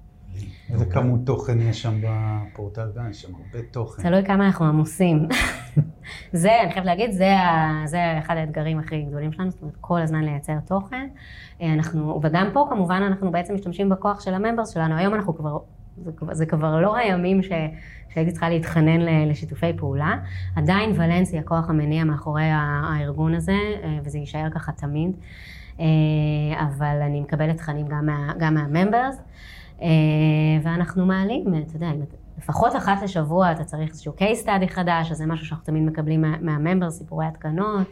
איזה 0.72 0.86
כמות 0.86 1.20
תוכן 1.26 1.60
יש 1.60 1.82
שם 1.82 2.00
בפורטל 2.00 2.88
גן? 2.94 3.10
יש 3.10 3.22
שם 3.22 3.34
הרבה 3.34 3.66
תוכן. 3.70 4.02
תלוי 4.02 4.24
כמה 4.24 4.46
אנחנו 4.46 4.64
עמוסים. 4.64 5.28
זה, 6.32 6.62
אני 6.62 6.72
חייבת 6.72 6.86
להגיד, 6.86 7.10
זה, 7.10 7.34
זה 7.84 8.18
אחד 8.18 8.36
האתגרים 8.36 8.78
הכי 8.78 9.02
גדולים 9.02 9.32
שלנו, 9.32 9.50
זאת 9.50 9.62
אומרת, 9.62 9.76
כל 9.80 10.00
הזמן 10.00 10.24
לייצר 10.24 10.60
תוכן. 10.66 11.08
אנחנו, 11.62 12.20
וגם 12.22 12.50
פה 12.52 12.66
כמובן 12.70 13.02
אנחנו 13.06 13.30
בעצם 13.30 13.54
משתמשים 13.54 13.88
בכוח 13.88 14.20
של 14.20 14.34
ה-members 14.34 14.74
שלנו. 14.74 14.94
היום 14.94 15.14
אנחנו 15.14 15.36
כבר 15.36 15.58
זה, 16.04 16.10
זה 16.32 16.46
כבר 16.46 16.80
לא 16.80 16.96
הימים 16.96 17.42
ש, 17.42 17.48
שהייתי 18.08 18.32
צריכה 18.32 18.48
להתחנן 18.48 19.28
לשיתופי 19.28 19.72
פעולה. 19.76 20.14
עדיין 20.56 20.90
ולנסי 20.94 21.38
הכוח 21.38 21.70
המניע 21.70 22.04
מאחורי 22.04 22.50
הארגון 22.52 23.34
הזה, 23.34 23.58
אה, 23.82 23.98
וזה 24.04 24.18
יישאר 24.18 24.50
ככה 24.54 24.72
תמיד. 24.72 25.16
אה, 25.80 25.84
אבל 26.64 27.02
אני 27.02 27.20
מקבלת 27.20 27.56
תכנים 27.56 27.86
גם, 27.86 28.06
מה, 28.06 28.32
גם 28.38 28.54
מהממברס, 28.54 29.16
אה, 29.16 29.22
ואנחנו 30.62 31.06
מעלים, 31.06 31.54
אתה 31.66 31.76
יודע, 31.76 31.90
לפחות 32.38 32.76
אחת 32.76 33.02
לשבוע 33.02 33.52
אתה 33.52 33.64
צריך 33.64 33.90
איזשהו 33.90 34.12
case 34.18 34.46
study 34.46 34.68
חדש, 34.70 35.10
אז 35.10 35.16
זה 35.16 35.26
משהו 35.26 35.46
שאנחנו 35.46 35.64
תמיד 35.64 35.82
מקבלים 35.82 36.24
מהממברס, 36.40 36.98
סיפורי 36.98 37.26
התקנות, 37.26 37.86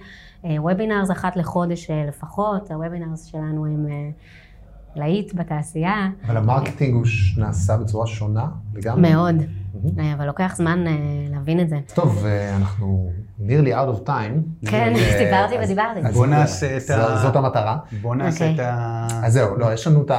וובינארס 0.45 1.11
אחת 1.11 1.37
לחודש 1.37 1.91
לפחות, 1.91 2.71
הוובינארס 2.71 3.25
שלנו 3.25 3.67
הם... 3.67 3.87
להיט 4.97 5.35
בתעשייה. 5.35 6.09
אבל 6.27 6.37
ה-marketing 6.37 6.95
הוא 6.95 7.05
נעשה 7.37 7.77
בצורה 7.77 8.07
שונה 8.07 8.47
לגמרי? 8.75 9.13
מאוד, 9.13 9.35
אה, 9.99 10.15
אבל 10.15 10.27
לוקח 10.27 10.55
זמן 10.57 10.87
אה, 10.87 10.93
להבין 11.31 11.61
את 11.61 11.69
זה. 11.69 11.79
טוב, 11.95 12.25
אה, 12.27 12.57
אנחנו 12.57 13.11
nearly 13.41 13.69
out 13.69 13.97
of 13.97 14.09
time. 14.09 14.67
כן, 14.67 14.93
דיברתי 15.25 15.55
ודיברתי. 15.65 16.01
בוא 16.15 16.27
נעשה 16.27 16.77
את 16.77 16.91
ה... 16.91 17.17
זאת 17.23 17.37
המטרה. 17.37 17.79
בוא 18.03 18.15
נעשה 18.15 18.51
את 18.51 18.59
ה... 18.59 19.07
אז 19.11 19.33
זהו, 19.33 19.57
לא, 19.59 19.73
יש 19.73 19.87
לנו 19.87 20.03
את 20.03 20.11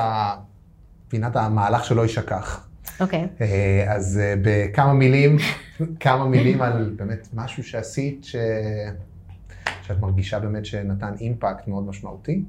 פינת 1.16 1.36
המהלך 1.36 1.86
שלא 1.86 2.02
יישכח. 2.02 2.68
אוקיי. 3.00 3.28
אז 3.88 4.22
בכמה 4.42 4.94
מילים, 4.94 5.38
כמה 6.00 6.26
מילים 6.26 6.62
על 6.62 6.94
באמת 6.96 7.28
משהו 7.34 7.64
שעשית, 7.64 8.26
שאת 9.82 10.00
מרגישה 10.00 10.40
באמת 10.40 10.66
שנתן 10.66 11.14
אימפקט 11.22 11.68
מאוד 11.68 11.88
משמעותי. 11.88 12.44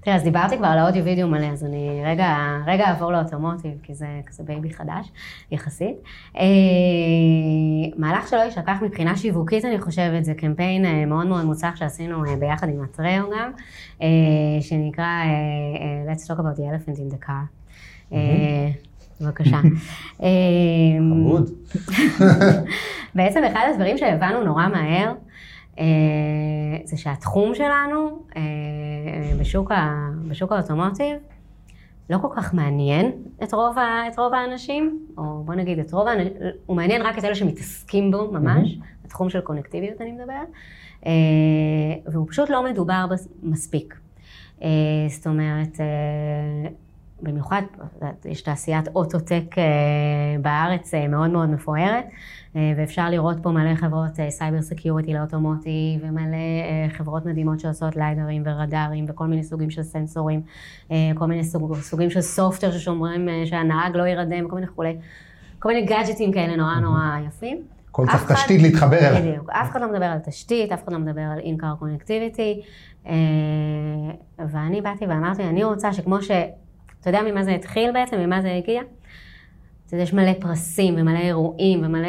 תראה, 0.00 0.16
אז 0.16 0.22
דיברתי 0.22 0.56
כבר 0.56 0.66
על 0.66 0.78
האודיו 0.78 1.04
וידאו 1.04 1.28
מלא, 1.28 1.46
אז 1.46 1.64
אני 1.64 2.02
רגע, 2.04 2.36
רגע 2.66 2.84
אעבור 2.84 3.12
ל 3.12 3.17
automotive, 3.17 3.72
כי 3.82 3.94
זה 3.94 4.06
כזה 4.26 4.42
baby 4.42 4.70
חדש, 4.70 5.12
יחסית. 5.50 5.96
אה, 6.38 6.42
מהלך 7.96 8.28
שלא 8.28 8.40
יישכח 8.40 8.82
מבחינה 8.82 9.16
שיווקית, 9.16 9.64
אני 9.64 9.80
חושבת, 9.80 10.24
זה 10.24 10.34
קמפיין 10.34 10.84
אה, 10.84 11.06
מאוד 11.06 11.26
מאוד 11.26 11.44
מוצלח 11.44 11.76
שעשינו 11.76 12.24
אה, 12.24 12.36
ביחד 12.36 12.68
עם 12.68 12.82
הטריו 12.82 13.24
גם, 13.38 13.50
שנקרא 14.60 15.06
Let's 16.10 16.26
talk 16.26 16.38
about 16.38 16.56
the 16.56 16.62
elephant 16.62 16.98
in 16.98 17.14
the 17.14 17.26
car. 17.26 18.12
בבקשה. 19.20 19.60
חמוד. 20.98 21.50
בעצם 23.14 23.44
אחד 23.44 23.66
הדברים 23.70 23.98
שהבנו 23.98 24.44
נורא 24.44 24.68
מהר, 24.68 25.12
זה 26.84 26.96
שהתחום 26.96 27.54
שלנו 27.54 28.22
אה, 28.36 28.42
בשוק, 29.40 29.72
ה, 29.72 30.08
בשוק 30.28 30.52
האוטומוטיב 30.52 31.16
לא 32.10 32.18
כל 32.18 32.28
כך 32.36 32.54
מעניין 32.54 33.12
את 33.42 33.52
רוב, 33.52 33.78
ה, 33.78 34.08
את 34.08 34.18
רוב 34.18 34.34
האנשים, 34.34 35.06
או 35.18 35.42
בוא 35.44 35.54
נגיד 35.54 35.78
את 35.78 35.92
רוב 35.92 36.08
האנשים, 36.08 36.32
הוא 36.66 36.76
מעניין 36.76 37.02
רק 37.02 37.18
את 37.18 37.24
אלה 37.24 37.34
שמתעסקים 37.34 38.10
בו 38.10 38.32
ממש, 38.32 38.74
mm-hmm. 38.74 39.04
התחום 39.04 39.30
של 39.30 39.40
קונקטיביות 39.40 40.00
אני 40.00 40.12
מדברת, 40.12 40.48
אה, 41.06 41.12
והוא 42.06 42.26
פשוט 42.30 42.50
לא 42.50 42.64
מדובר 42.64 43.06
מספיק. 43.42 43.94
זאת 45.08 45.26
אומרת, 45.26 45.80
במיוחד, 47.22 47.62
יש 48.24 48.42
תעשיית 48.42 48.88
אוטוטק 48.88 49.54
בארץ 50.42 50.94
מאוד 50.94 51.30
מאוד 51.30 51.50
מפוארת, 51.50 52.04
אה, 52.04 52.10
ואפשר 52.76 53.10
לראות 53.10 53.36
פה 53.42 53.50
מלא 53.50 53.74
חברות 53.74 54.10
cyber 54.28 54.62
security 54.62 55.14
ל 55.14 55.22
automotive 55.22 55.98
ומלא 56.02 56.36
אה, 56.36 56.86
חברות 56.88 57.26
מדהימות 57.26 57.60
שעושות 57.60 57.96
ליידרים 57.96 58.42
ורדארים 58.46 59.04
וכל 59.08 59.26
מיני 59.26 59.44
סוגים 59.44 59.70
של 59.70 59.82
סנסורים, 59.82 60.42
אה, 60.90 61.10
כל 61.14 61.26
מיני 61.26 61.44
סוג, 61.44 61.76
סוגים 61.80 62.10
של 62.10 62.20
software 62.20 62.72
ששומרים 62.72 63.28
שהנהג 63.44 63.96
לא 63.96 64.02
יירדם, 64.02 64.48
כל 64.48 64.54
מיני 64.54 64.66
כולי, 64.66 64.96
כל 65.58 65.68
מיני 65.68 65.86
גאדג'טים 65.86 66.32
כאלה 66.32 66.56
נורא 66.56 66.74
נורא 66.74 67.00
יפים. 67.28 67.62
הכל 67.90 68.06
צריך 68.06 68.32
תשתית 68.32 68.62
להתחבר 68.62 68.98
אליה. 68.98 69.20
בדיוק, 69.20 69.50
אף 69.50 69.70
אחד 69.70 69.80
לא 69.80 69.92
מדבר 69.92 70.04
על 70.04 70.18
תשתית, 70.18 70.72
אף 70.72 70.84
אחד 70.84 70.92
לא 70.92 70.98
מדבר 70.98 71.20
על 71.20 71.38
in-car 71.38 71.82
connectivity, 71.82 72.66
ואני 74.38 74.80
באתי 74.80 75.06
ואמרתי, 75.06 75.42
אני 75.42 75.64
רוצה 75.64 75.92
שכמו 75.92 76.22
ש... 76.22 76.30
אתה 77.00 77.08
יודע 77.08 77.22
ממה 77.30 77.42
זה 77.42 77.50
התחיל 77.50 77.92
בעצם, 77.92 78.16
ממה 78.18 78.42
זה 78.42 78.54
הגיע? 78.54 78.82
יודע, 79.92 80.02
יש 80.02 80.12
מלא 80.12 80.32
פרסים 80.40 80.94
ומלא 80.98 81.18
אירועים 81.18 81.84
ומלא 81.84 82.08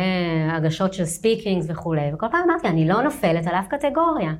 הגשות 0.51 0.93
של 0.93 1.05
speakings 1.05 1.65
וכולי, 1.69 2.13
וכל 2.13 2.25
פעם 2.31 2.41
אמרתי, 2.49 2.67
אני 2.67 2.87
לא 2.87 3.01
נופלת 3.01 3.47
על 3.47 3.55
אף 3.55 3.67
קטגוריה. 3.67 4.33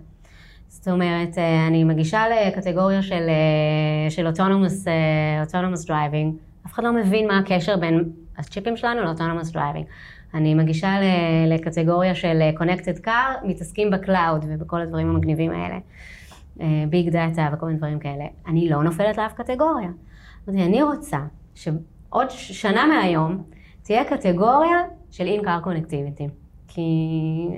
זאת 0.67 0.87
אומרת, 0.87 1.37
אה, 1.37 1.67
אני 1.67 1.83
מגישה 1.83 2.23
לקטגוריה 2.29 3.01
של, 3.01 3.29
אה, 3.29 4.09
של 4.09 4.27
autonomous, 4.27 4.87
autonomous 5.47 5.87
driving, 5.87 6.37
אף 6.65 6.73
אחד 6.73 6.83
לא 6.83 6.93
מבין 6.93 7.27
מה 7.27 7.37
הקשר 7.37 7.77
בין 7.77 8.03
הצ'יפים 8.37 8.77
שלנו 8.77 9.01
ל-autonomous 9.01 9.53
driving. 9.53 9.85
אני 10.33 10.53
מגישה 10.53 10.91
לקטגוריה 11.47 12.15
של 12.15 12.39
connected 12.59 13.05
car, 13.05 13.45
מתעסקים 13.45 13.91
ב 13.91 14.00
cloud 14.00 14.45
ובכל 14.47 14.81
הדברים 14.81 15.09
המגניבים 15.09 15.51
האלה. 15.51 15.77
ביג 16.89 17.09
דאטה 17.09 17.49
וכל 17.53 17.65
מיני 17.65 17.77
דברים 17.77 17.99
כאלה. 17.99 18.25
אני 18.47 18.69
לא 18.69 18.83
נופלת 18.83 19.17
לאף 19.17 19.33
קטגוריה. 19.33 19.89
אני 20.47 20.83
רוצה 20.83 21.17
שעוד 22.09 22.29
שנה 22.29 22.85
מהיום 22.85 23.43
תהיה 23.83 24.03
קטגוריה 24.03 24.77
של 25.11 25.25
in-car 25.27 25.65
connectivity. 25.65 26.29
כי 26.67 26.81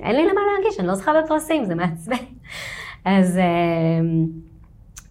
אין 0.02 0.16
לי 0.16 0.22
למה 0.22 0.40
להגיש, 0.56 0.80
אני 0.80 0.88
לא 0.88 0.94
זוכה 0.94 1.12
בפרסים, 1.24 1.64
זה 1.64 1.74
מעצבן. 1.74 2.16
אז, 3.04 3.38
אה, 3.38 3.44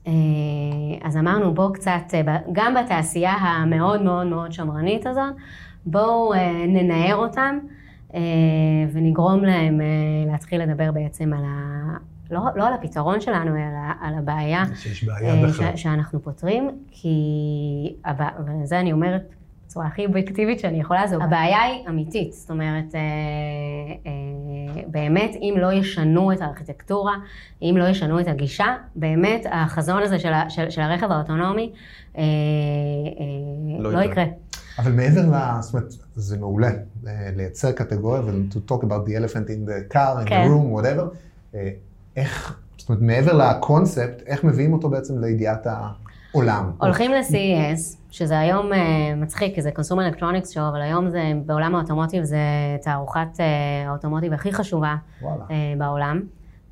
אה, 0.08 1.08
אז 1.08 1.18
אמרנו, 1.18 1.54
בואו 1.54 1.74
קצת, 1.74 2.02
אה, 2.14 2.38
גם 2.52 2.74
בתעשייה 2.74 3.32
המאוד 3.32 4.02
מאוד 4.02 4.28
מאוד 4.28 4.52
שמרנית 4.52 5.08
הזאת, 5.08 5.34
בואו 5.86 6.34
ננער 6.68 7.16
אותם 7.16 7.60
ונגרום 8.94 9.44
להם 9.44 9.82
להתחיל 10.32 10.64
לדבר 10.64 10.92
בעצם 10.92 11.34
על. 11.34 11.44
לא, 12.32 12.42
לא 12.56 12.68
על 12.68 12.74
הפתרון 12.74 13.22
שלנו, 13.22 13.56
אלא 13.56 14.08
על 14.08 14.14
הבעיה. 14.18 14.64
שיש 14.76 15.04
בעיה 15.04 15.48
בכלל. 15.48 15.76
שאנחנו 15.76 16.24
פותרים, 16.24 16.70
כי, 16.92 17.10
וזה 18.64 18.80
אני 18.80 18.92
אומרת 18.92 19.34
בצורה 19.70 19.88
הכי 19.88 20.06
אובייקטיבית 20.06 20.60
שאני 20.60 20.80
יכולה, 20.80 21.08
זו 21.08 21.24
הבעיה 21.24 21.62
היא 21.62 21.90
אמיתית. 21.90 22.34
זאת 22.34 22.50
אומרת, 22.50 22.96
אה, 22.96 23.00
אה, 24.06 24.84
באמת, 24.88 25.36
אם 25.36 25.56
לא 25.58 25.74
ישנו 25.74 26.32
את 26.32 26.42
הארכיטקטורה, 26.42 27.16
אם 27.62 27.76
לא 27.78 27.88
ישנו 27.88 28.20
את 28.20 28.28
הגישה, 28.28 28.76
באמת 28.96 29.46
החזון 29.52 30.04
הזה 30.04 30.20
של, 30.20 30.32
של, 30.50 30.70
של 30.70 30.82
הרכב 30.82 31.12
האוטונומי 31.12 31.72
אה, 32.18 32.24
לא, 33.80 33.94
לא 33.94 34.00
יקרה. 34.00 34.24
אבל 34.80 34.92
מעבר 34.92 35.22
ל... 35.22 35.62
זאת 35.62 35.74
אומרת, 35.74 35.94
זה 36.16 36.38
מעולה 36.38 36.70
לייצר 37.36 37.72
קטגוריה 37.72 38.22
ו- 38.22 38.32
to 38.52 38.72
talk 38.72 38.84
about 38.84 39.08
the 39.08 39.12
elephant 39.12 39.48
in 39.48 39.70
the 39.70 39.94
car, 39.94 40.24
in 40.24 40.30
כן. 40.30 40.48
the 40.48 40.50
room, 40.50 40.82
whatever. 40.82 41.56
איך, 42.20 42.60
זאת 42.78 42.90
אומרת, 42.90 43.02
מעבר 43.02 43.34
לקונספט, 43.34 44.22
איך 44.26 44.44
מביאים 44.44 44.74
אותו 44.74 44.90
בעצם 44.90 45.20
לידיעת 45.20 45.68
העולם? 45.68 46.72
הולכים 46.78 47.12
ל-CES. 47.12 48.00
שזה 48.12 48.40
היום 48.40 48.72
uh, 48.72 48.76
מצחיק, 49.18 49.56
כי 49.56 49.62
זה 49.62 49.70
consumer 49.70 50.16
electronics 50.16 50.54
show, 50.54 50.60
אבל 50.70 50.82
היום 50.82 51.10
זה, 51.10 51.32
בעולם 51.46 51.76
האוטומוטיב 51.76 52.24
זה 52.24 52.38
תערוכת 52.82 53.28
uh, 53.36 53.42
האוטומוטיב 53.88 54.34
הכי 54.34 54.52
חשובה 54.54 54.96
uh, 55.22 55.26
בעולם. 55.78 56.22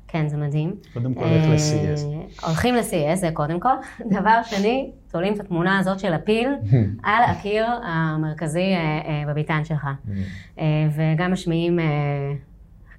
כן, 0.08 0.28
זה 0.28 0.36
מדהים. 0.36 0.74
קודם 0.94 1.14
כל, 1.14 1.20
הולך 1.24 1.44
ל-CES. 1.44 2.46
הולכים 2.46 2.74
ל-CES, 2.74 3.14
זה 3.14 3.30
קודם 3.32 3.60
כל. 3.60 3.68
דבר 4.16 4.42
שני, 4.42 4.90
תולים 5.10 5.34
את 5.34 5.40
התמונה 5.40 5.78
הזאת 5.78 5.98
של 6.00 6.14
הפיל 6.14 6.48
על 7.02 7.24
הקיר 7.24 7.66
המרכזי 7.84 8.74
בביתן 9.28 9.64
שלך. 9.64 9.86
וגם 10.94 11.32
משמיעים 11.32 11.78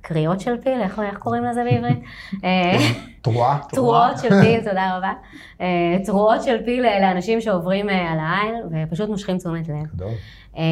קריאות 0.01 0.39
של 0.39 0.57
פיל, 0.61 0.81
איך, 0.81 0.99
איך 0.99 1.17
קוראים 1.17 1.43
לזה 1.43 1.63
בעברית? 1.63 1.99
אה, 2.43 2.77
תרועה. 3.21 3.59
תרועות 3.69 4.17
של 4.17 4.29
פיל, 4.41 4.59
תודה 4.69 4.97
רבה. 4.97 5.13
אה, 5.61 5.97
תרועות 6.05 6.43
של 6.43 6.57
פיל 6.65 6.85
לאנשים 7.01 7.41
שעוברים 7.41 7.89
אה, 7.89 8.11
על 8.11 8.17
העין, 8.21 8.55
ופשוט 8.71 9.09
מושכים 9.09 9.37
תשומת 9.37 9.67
לב. 9.67 10.07
גדול. 10.53 10.63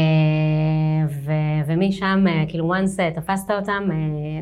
ומשם, 1.68 2.26
כאילו, 2.48 2.74
once 2.76 3.16
תפסת 3.16 3.52
אותם, 3.52 3.84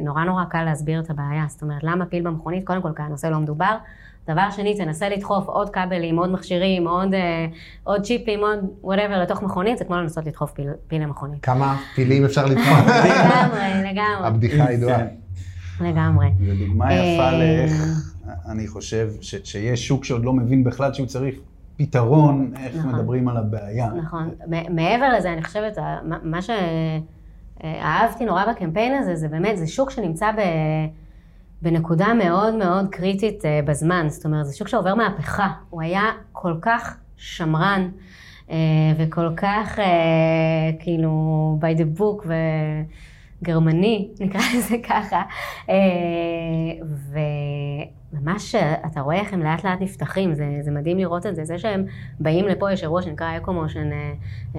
נורא 0.02 0.24
נורא 0.24 0.44
קל 0.44 0.64
להסביר 0.64 1.00
את 1.00 1.10
הבעיה. 1.10 1.46
זאת 1.48 1.62
אומרת, 1.62 1.84
למה 1.84 2.06
פיל 2.06 2.24
במכונית? 2.24 2.64
קודם 2.64 2.82
כל, 2.82 2.92
כי 2.96 3.02
הנושא 3.02 3.28
לא 3.28 3.40
מדובר. 3.40 3.76
דבר 4.28 4.52
שני, 4.52 4.78
תנסה 4.78 5.10
לדחוף 5.10 5.48
עוד 5.48 5.70
כבלים, 5.70 6.18
עוד 6.18 6.32
מכשירים, 6.32 6.88
עוד, 6.88 7.14
אה, 7.14 7.46
עוד 7.84 8.02
צ'יפים, 8.02 8.40
עוד 8.40 8.60
whatever 8.82 9.22
לתוך 9.22 9.44
מכונית, 9.44 9.78
זה 9.78 9.86
כמו 9.86 9.96
לנסות 9.96 10.26
לדחוף 10.26 10.52
פיל, 10.52 10.68
פיל 10.88 11.02
למכונית. 11.02 11.46
כמה 11.46 11.82
פילים 11.96 12.26
אפשר 12.26 12.46
לדחוף? 12.46 12.80
לגמרי, 13.06 13.92
לגמרי. 13.92 14.28
הבדיחה 14.28 14.66
הידועה. 14.66 15.04
לגמרי. 15.82 16.28
זו 16.46 16.66
דוגמה 16.66 16.94
יפה 16.94 17.32
לאיך, 17.32 17.72
אני 18.50 18.68
חושב, 18.68 19.10
ש, 19.22 19.36
שיש 19.44 19.88
שוק 19.88 20.06
שעוד 20.06 20.26
לא 20.26 20.34
מבין 20.34 20.64
בכלל 20.64 20.94
שהוא 20.94 21.08
צריך 21.08 21.36
פתרון, 21.78 22.52
איך 22.58 22.76
נכון. 22.76 22.92
מדברים 22.92 23.28
על 23.28 23.38
הבעיה. 23.38 23.90
נכון. 23.98 24.30
מעבר 24.70 25.10
לזה, 25.18 25.34
אני 25.34 25.44
חושבת, 25.44 25.78
מה 26.24 26.40
שאהבתי 26.42 28.26
נורא 28.26 28.46
בקמפיין 28.52 28.94
הזה, 28.94 29.16
זה 29.16 29.28
באמת, 29.28 29.58
זה 29.58 29.68
שוק 29.68 29.90
שנמצא 29.90 30.32
ב... 30.32 30.40
בנקודה 31.62 32.14
מאוד 32.14 32.56
מאוד 32.56 32.90
קריטית 32.90 33.42
uh, 33.42 33.48
בזמן, 33.66 34.06
זאת 34.10 34.26
אומרת, 34.26 34.46
זה 34.46 34.56
שוק 34.56 34.68
שעובר 34.68 34.96
מהפכה, 34.96 35.48
הוא 35.70 35.82
היה 35.82 36.04
כל 36.32 36.54
כך 36.62 36.98
שמרן 37.18 37.90
uh, 38.48 38.52
וכל 38.98 39.30
כך 39.38 39.80
uh, 39.80 39.82
כאילו 40.84 41.12
by 41.62 41.80
the 41.80 42.00
book 42.00 42.26
וגרמני, 43.42 44.10
נקרא 44.22 44.42
לזה 44.58 44.76
ככה, 44.90 45.24
uh, 45.66 45.70
וממש 48.14 48.56
אתה 48.86 49.02
רואה 49.02 49.16
איך 49.16 49.34
הם 49.34 49.44
לאט 49.44 49.64
לאט 49.64 49.82
נפתחים, 49.82 50.34
זה, 50.34 50.58
זה 50.62 50.72
מדהים 50.72 50.98
לראות 50.98 51.26
את 51.26 51.36
זה, 51.36 51.46
זה 51.46 51.58
שהם 51.58 51.86
באים 52.20 52.48
לפה, 52.48 52.72
יש 52.72 52.84
אירוע 52.84 53.02
שנקרא 53.02 53.38
אקו-מושן 53.38 53.90
uh, 54.54 54.58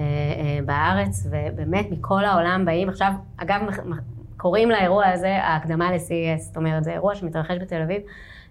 בארץ, 0.65 1.27
ובאמת 1.29 1.91
מכל 1.91 2.25
העולם 2.25 2.65
באים, 2.65 2.89
עכשיו, 2.89 3.11
אגב, 3.37 3.61
קוראים 4.37 4.69
לאירוע 4.69 5.07
הזה 5.07 5.43
ההקדמה 5.43 5.91
ל-CES, 5.91 6.39
זאת 6.39 6.57
אומרת, 6.57 6.83
זה 6.83 6.91
אירוע 6.91 7.15
שמתרחש 7.15 7.57
בתל 7.61 7.81
אביב, 7.81 8.01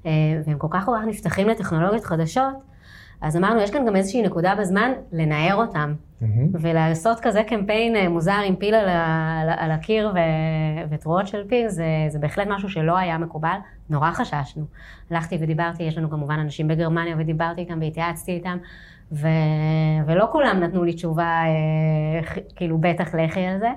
אה, 0.06 0.10
והם 0.46 0.58
כל 0.58 0.66
כך 0.70 0.84
כל 0.84 0.92
כך 1.00 1.06
נפתחים 1.06 1.48
לטכנולוגיות 1.48 2.04
חדשות, 2.04 2.54
אז 3.26 3.36
אמרנו, 3.36 3.60
יש 3.60 3.70
כאן 3.70 3.86
גם 3.86 3.96
איזושהי 3.96 4.22
נקודה 4.22 4.54
בזמן 4.54 4.92
לנער 5.12 5.54
אותם, 5.54 5.94
mm-hmm. 5.94 6.24
ולעשות 6.52 7.20
כזה 7.20 7.42
קמפיין 7.42 7.96
אה, 7.96 8.08
מוזר 8.08 8.40
עם 8.46 8.56
פיל 8.56 8.74
על, 8.74 8.88
על, 8.88 9.48
על 9.56 9.70
הקיר 9.70 10.12
ו, 10.14 10.18
ותרועות 10.90 11.26
של 11.26 11.48
פיל, 11.48 11.68
זה, 11.68 11.84
זה 12.08 12.18
בהחלט 12.18 12.46
משהו 12.50 12.68
שלא 12.68 12.98
היה 12.98 13.18
מקובל, 13.18 13.56
נורא 13.90 14.10
חששנו. 14.10 14.64
הלכתי 15.10 15.38
ודיברתי, 15.40 15.82
יש 15.82 15.98
לנו 15.98 16.10
כמובן 16.10 16.38
אנשים 16.38 16.68
בגרמניה, 16.68 17.16
ודיברתי 17.18 17.60
איתם 17.60 17.78
והתייעצתי 17.80 18.32
איתם, 18.32 18.56
ו, 19.12 19.28
ולא 20.06 20.28
כולם 20.32 20.60
נתנו 20.60 20.84
לי 20.84 20.92
תשובה, 20.92 21.42
אה, 21.44 22.42
כאילו, 22.56 22.78
בטח 22.78 23.14
לכי 23.14 23.46
על 23.46 23.58
זה. 23.58 23.70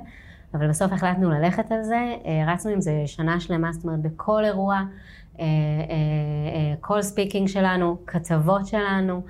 אבל 0.54 0.68
בסוף 0.70 0.94
החלטנו 0.94 1.30
ללכת 1.30 1.72
על 1.72 1.84
זה, 1.84 2.14
אה, 2.26 2.54
רצנו 2.54 2.72
עם 2.72 2.82
זה 2.82 3.04
שנה 3.06 3.40
שלמה, 3.40 3.72
זאת 3.72 3.84
אומרת 3.84 4.00
בכל 4.00 4.46
אירוע, 4.46 4.82
כל 6.82 6.95
אה, 6.95 7.02
speaking 7.02 7.48
אה, 7.47 7.54
שלנו, 7.54 7.97
כתבות 8.08 8.67
שלנו, 8.67 9.21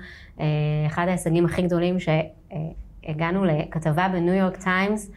אחד 0.86 1.04
ההישגים 1.08 1.44
הכי 1.44 1.62
גדולים 1.62 1.96
שהגענו 2.00 3.44
לכתבה 3.44 4.08
בניו 4.12 4.34
יורק 4.34 4.56
טיימס, 4.56 5.10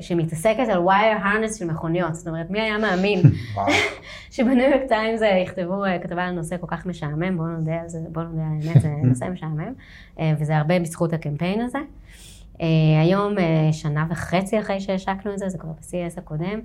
שמתעסקת 0.00 0.68
על 0.68 0.78
wire 0.78 1.18
harness 1.18 1.58
של 1.58 1.64
מכוניות, 1.64 2.14
זאת 2.14 2.28
אומרת, 2.28 2.50
מי 2.50 2.60
היה 2.60 2.78
מאמין 2.78 3.22
שבניו 4.34 4.70
יורק 4.70 4.88
טיימס 4.88 5.20
יכתבו 5.42 5.82
כתבה 6.02 6.24
על 6.24 6.34
נושא 6.34 6.56
כל 6.60 6.66
כך 6.66 6.86
משעמם, 6.86 7.36
בואו 7.36 7.48
נודה 7.48 7.80
על 7.80 7.88
זה, 7.88 7.98
בואו 8.12 8.24
נודה 8.24 8.42
על 8.42 8.68
האמת, 8.68 8.82
זה 8.82 8.88
נושא 9.08 9.24
משעמם, 9.32 9.72
וזה 10.38 10.56
הרבה 10.56 10.78
בזכות 10.78 11.12
הקמפיין 11.12 11.60
הזה. 11.60 11.78
היום, 13.02 13.34
שנה 13.72 14.06
וחצי 14.10 14.58
אחרי 14.60 14.80
שהשקנו 14.80 15.32
את 15.32 15.38
זה, 15.38 15.48
זה 15.48 15.58
כבר 15.58 15.72
ב-CS 15.72 16.18
הקודם, 16.18 16.60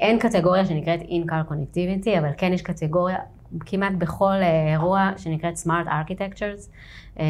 אין 0.00 0.18
קטגוריה 0.18 0.66
שנקראת 0.66 1.00
In-Car 1.00 1.50
Connectivity, 1.50 2.18
אבל 2.18 2.30
כן 2.36 2.52
יש 2.52 2.62
קטגוריה 2.62 3.18
כמעט 3.60 3.92
בכל 3.98 4.34
uh, 4.40 4.72
אירוע 4.72 5.10
שנקראת 5.16 5.54
Smart 5.56 5.86
Architectures, 5.86 6.68
uh, 7.16 7.20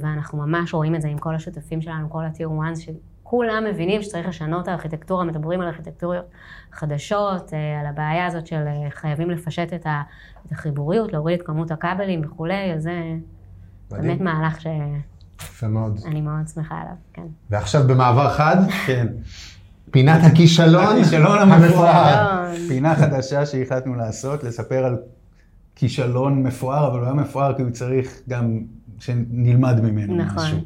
ואנחנו 0.00 0.38
ממש 0.38 0.74
רואים 0.74 0.94
את 0.94 1.02
זה 1.02 1.08
עם 1.08 1.18
כל 1.18 1.34
השותפים 1.34 1.80
שלנו, 1.80 2.10
כל 2.10 2.24
ה-Tier 2.24 2.62
1, 2.70 2.76
שכולם 2.76 3.64
מבינים 3.70 4.02
שצריך 4.02 4.28
לשנות 4.28 4.62
את 4.62 4.68
הארכיטקטורה, 4.68 5.24
מדברים 5.24 5.60
על 5.60 5.66
ארכיטקטוריות 5.66 6.24
חדשות, 6.72 7.52
על 7.80 7.86
הבעיה 7.86 8.26
הזאת 8.26 8.46
של 8.46 8.64
חייבים 8.90 9.30
לפשט 9.30 9.72
את, 9.72 9.86
החיבוריות, 10.52 11.12
להוריד 11.12 11.40
את 11.40 11.46
כמות 11.46 11.70
הכבלים 11.70 12.22
וכולי, 12.24 12.72
אז 12.72 12.82
זה 12.82 13.14
באמת 13.90 14.20
מהלך 14.20 14.60
ש... 14.60 14.66
יפה 15.42 15.68
מאוד. 15.68 16.00
אני 16.06 16.20
מאוד 16.20 16.48
שמחה 16.54 16.74
עליו, 16.80 16.94
כן. 17.12 17.26
ועכשיו 17.50 17.82
במעבר 17.88 18.30
חד, 18.30 18.56
כן. 18.86 19.06
פינת 19.90 20.20
הכישלון 20.24 20.96
המפואר. 21.38 22.46
פינה 22.68 22.94
חדשה 22.94 23.46
שהחלטנו 23.46 23.94
לעשות, 23.94 24.44
לספר 24.44 24.84
על 24.84 24.96
כישלון 25.76 26.42
מפואר, 26.42 26.86
אבל 26.86 26.98
הוא 26.98 27.04
היה 27.04 27.14
מפואר 27.14 27.54
כי 27.56 27.62
הוא 27.62 27.70
צריך 27.70 28.20
גם 28.28 28.58
שנלמד 28.98 29.80
ממנו 29.80 30.16
נכון. 30.16 30.44
משהו. 30.44 30.58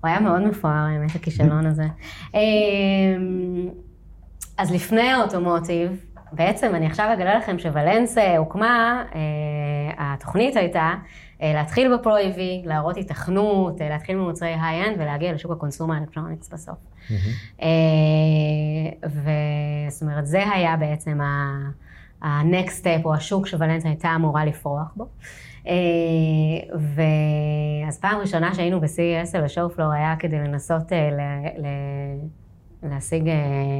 הוא 0.00 0.08
היה 0.08 0.20
מאוד 0.20 0.42
מפואר, 0.42 0.72
האמת, 0.72 1.14
הכישלון 1.14 1.66
הזה. 1.66 1.86
אמ, 2.34 2.38
אז 4.58 4.70
לפני 4.70 5.10
ה 5.10 5.17
automotive, 5.17 5.90
בעצם 6.32 6.74
אני 6.74 6.86
עכשיו 6.86 7.10
אגלה 7.14 7.38
לכם 7.38 7.58
כשוולנס 7.58 8.18
הוקמה, 8.38 9.04
אה, 9.14 9.20
התוכנית 9.98 10.56
הייתה 10.56 10.90
להתחיל 11.40 11.96
ב 11.96 12.02
Pro 12.02 12.21
AV, 12.21 12.40
להראות 12.64 12.96
התכנות, 12.96 13.80
אה, 13.80 13.88
להתחיל 13.88 14.16
ממוצרי 14.16 14.54
high-end 14.62 14.96
ולהגיע 15.00 15.32
לשוק 15.32 15.52
ה 15.52 15.57
consumer 15.57 15.98
electronics 15.98 16.48
בסוף. 16.48 16.78
Mm-hmm. 16.78 17.12
וזאת 19.04 20.02
אומרת, 20.02 20.26
זה 20.26 20.50
היה 20.50 20.76
בעצם 20.76 21.20
ה-next 22.22 22.82
step 22.82 23.04
או 23.04 23.14
השוק 23.14 23.46
שוולנס 23.46 23.88
הייתה 23.88 24.14
אמורה 24.14 24.44
לפרוח 24.44 24.92
בו. 24.96 25.08
ואז 26.72 28.00
פעם 28.00 28.20
ראשונה 28.20 28.54
שהיינו 28.54 28.80
ב-CES 28.80 29.38
על 29.38 29.44
ה 29.44 29.49
show 29.49 29.70
floor 29.70 29.92
היה 29.92 30.16
כדי 30.18 30.38
לנסות 30.38 30.92
ל- 30.92 31.68
להשיג 32.82 33.24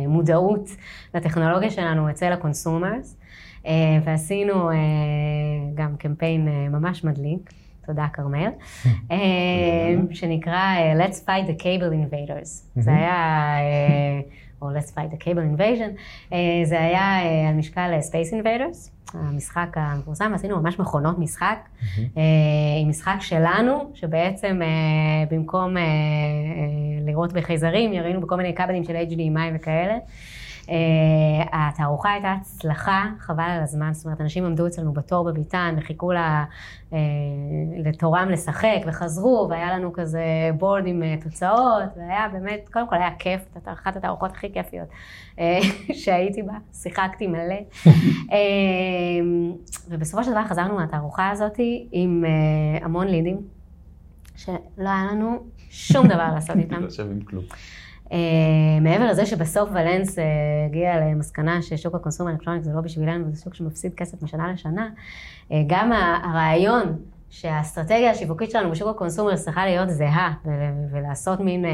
מודעות 0.09 0.71
לטכנולוגיה 1.14 1.71
שלנו 1.71 2.11
אצל 2.11 2.33
ה 2.33 2.40
consumers, 2.40 3.16
ועשינו 4.04 4.70
גם 5.74 5.96
קמפיין 5.96 6.48
ממש 6.70 7.04
מדליק. 7.04 7.50
תודה 7.88 8.07
כרמל, 8.12 8.48
אה, 9.11 9.16
שנקרא 10.11 10.54
אה, 10.54 11.07
Let's 11.07 11.16
Fight 11.26 11.48
the 11.48 11.62
Cable 11.62 11.92
Invaders. 11.92 12.48
זה 12.76 12.90
היה, 12.94 13.57
אה, 13.61 14.20
או 14.62 14.70
Let's 14.70 14.90
Fight 14.90 15.14
the 15.14 15.24
Cable 15.24 15.59
Invasion, 15.59 15.90
זה 16.64 16.81
היה 16.81 17.18
על 17.48 17.54
משקל 17.54 17.90
Space 18.11 18.33
Invaders, 18.33 18.90
המשחק 19.14 19.68
המפורסם, 19.74 20.33
עשינו 20.35 20.61
ממש 20.61 20.78
מכונות 20.78 21.18
משחק, 21.18 21.59
עם 22.83 22.88
משחק 22.88 23.16
שלנו, 23.20 23.90
שבעצם 23.94 24.61
במקום 25.31 25.76
לראות 27.00 27.33
בחייזרים, 27.33 27.92
ירינו 27.92 28.20
בכל 28.20 28.37
מיני 28.37 28.54
כבלים 28.54 28.85
של 28.85 28.96
HDMI 28.96 29.54
וכאלה. 29.54 29.98
Uh, 30.68 30.70
התערוכה 31.52 32.12
הייתה 32.12 32.33
הצלחה, 32.40 33.07
חבל 33.18 33.44
על 33.44 33.62
הזמן, 33.62 33.94
זאת 33.94 34.04
אומרת, 34.04 34.20
אנשים 34.20 34.44
עמדו 34.44 34.66
אצלנו 34.66 34.92
בתור 34.92 35.24
בביתן 35.24 35.74
וחיכו 35.78 36.12
לה, 36.12 36.44
uh, 36.90 36.94
לתורם 37.85 38.28
לשחק 38.31 38.81
וחזרו, 38.87 39.46
והיה 39.50 39.76
לנו 39.78 39.92
כזה 39.92 40.22
בורד 40.59 40.87
עם 40.87 41.02
uh, 41.02 41.24
תוצאות, 41.24 41.96
והיה 41.96 42.28
באמת, 42.33 42.68
קודם 42.72 42.88
כל 42.88 42.96
היה 42.96 43.11
כיף, 43.18 43.40
זאת 43.54 43.68
אחת 43.68 43.96
התערוכות 43.96 44.31
הכי 44.31 44.52
כיפיות 44.52 44.88
שהייתי 46.02 46.42
בה, 46.42 46.54
שיחקתי 46.72 47.26
מלא. 47.26 47.59
ובסופו 49.88 50.24
של 50.24 50.31
דבר 50.31 50.44
חזרנו 50.44 50.74
מהתערוכה 50.74 51.31
הזאת 51.31 51.61
עם 51.92 52.24
המון 52.83 53.07
לידים, 53.07 53.38
שלא 54.37 54.59
היה 54.78 55.04
לנו 55.12 55.38
שום 55.70 56.07
דבר 56.09 56.28
לעשות 56.35 56.57
איתם. 56.62 56.83
לא 56.83 56.90
שווים 56.90 57.20
כלום. 57.20 57.44
Uh, 58.09 58.12
מעבר 58.81 59.07
לזה 59.07 59.27
שבסוף 59.27 59.71
ולנס 59.73 60.18
uh, 60.18 60.23
הגיע 60.66 61.01
למסקנה 61.01 61.62
ששוק 61.62 61.94
הקונסום 61.94 62.27
האלקטרוניק 62.27 62.62
זה 62.62 62.73
לא 62.75 62.81
בשבילנו, 62.81 63.25
זה 63.33 63.42
שוק 63.42 63.55
שמפסיד 63.55 63.94
כסף 63.94 64.23
משנה 64.23 64.53
לשנה, 64.53 64.88
uh, 65.49 65.55
גם 65.66 65.92
הרעיון 66.25 66.97
שהאסטרטגיה 67.31 68.11
השיווקית 68.11 68.51
שלנו 68.51 68.71
בשוק 68.71 68.88
הקונסומר 68.88 69.37
צריכה 69.37 69.66
להיות 69.66 69.90
זהה, 69.90 70.35
ולעשות 70.90 71.40
מין 71.40 71.64
uh, 71.64 71.68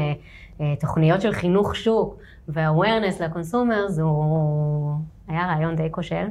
uh, 0.57 0.63
תוכניות 0.79 1.21
של 1.21 1.33
חינוך 1.33 1.75
שוק 1.75 2.17
ו-awareness 2.49 3.23
לקונסומר, 3.23 3.85
הוא 4.01 4.93
היה 5.27 5.47
רעיון 5.47 5.75
די 5.75 5.87
כושל. 5.91 6.25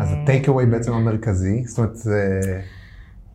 אז 0.00 0.16
ה 0.22 0.27
takeaway 0.27 0.66
בעצם 0.66 0.92
המרכזי, 0.92 1.64
זאת 1.66 1.78
אומרת. 1.78 1.96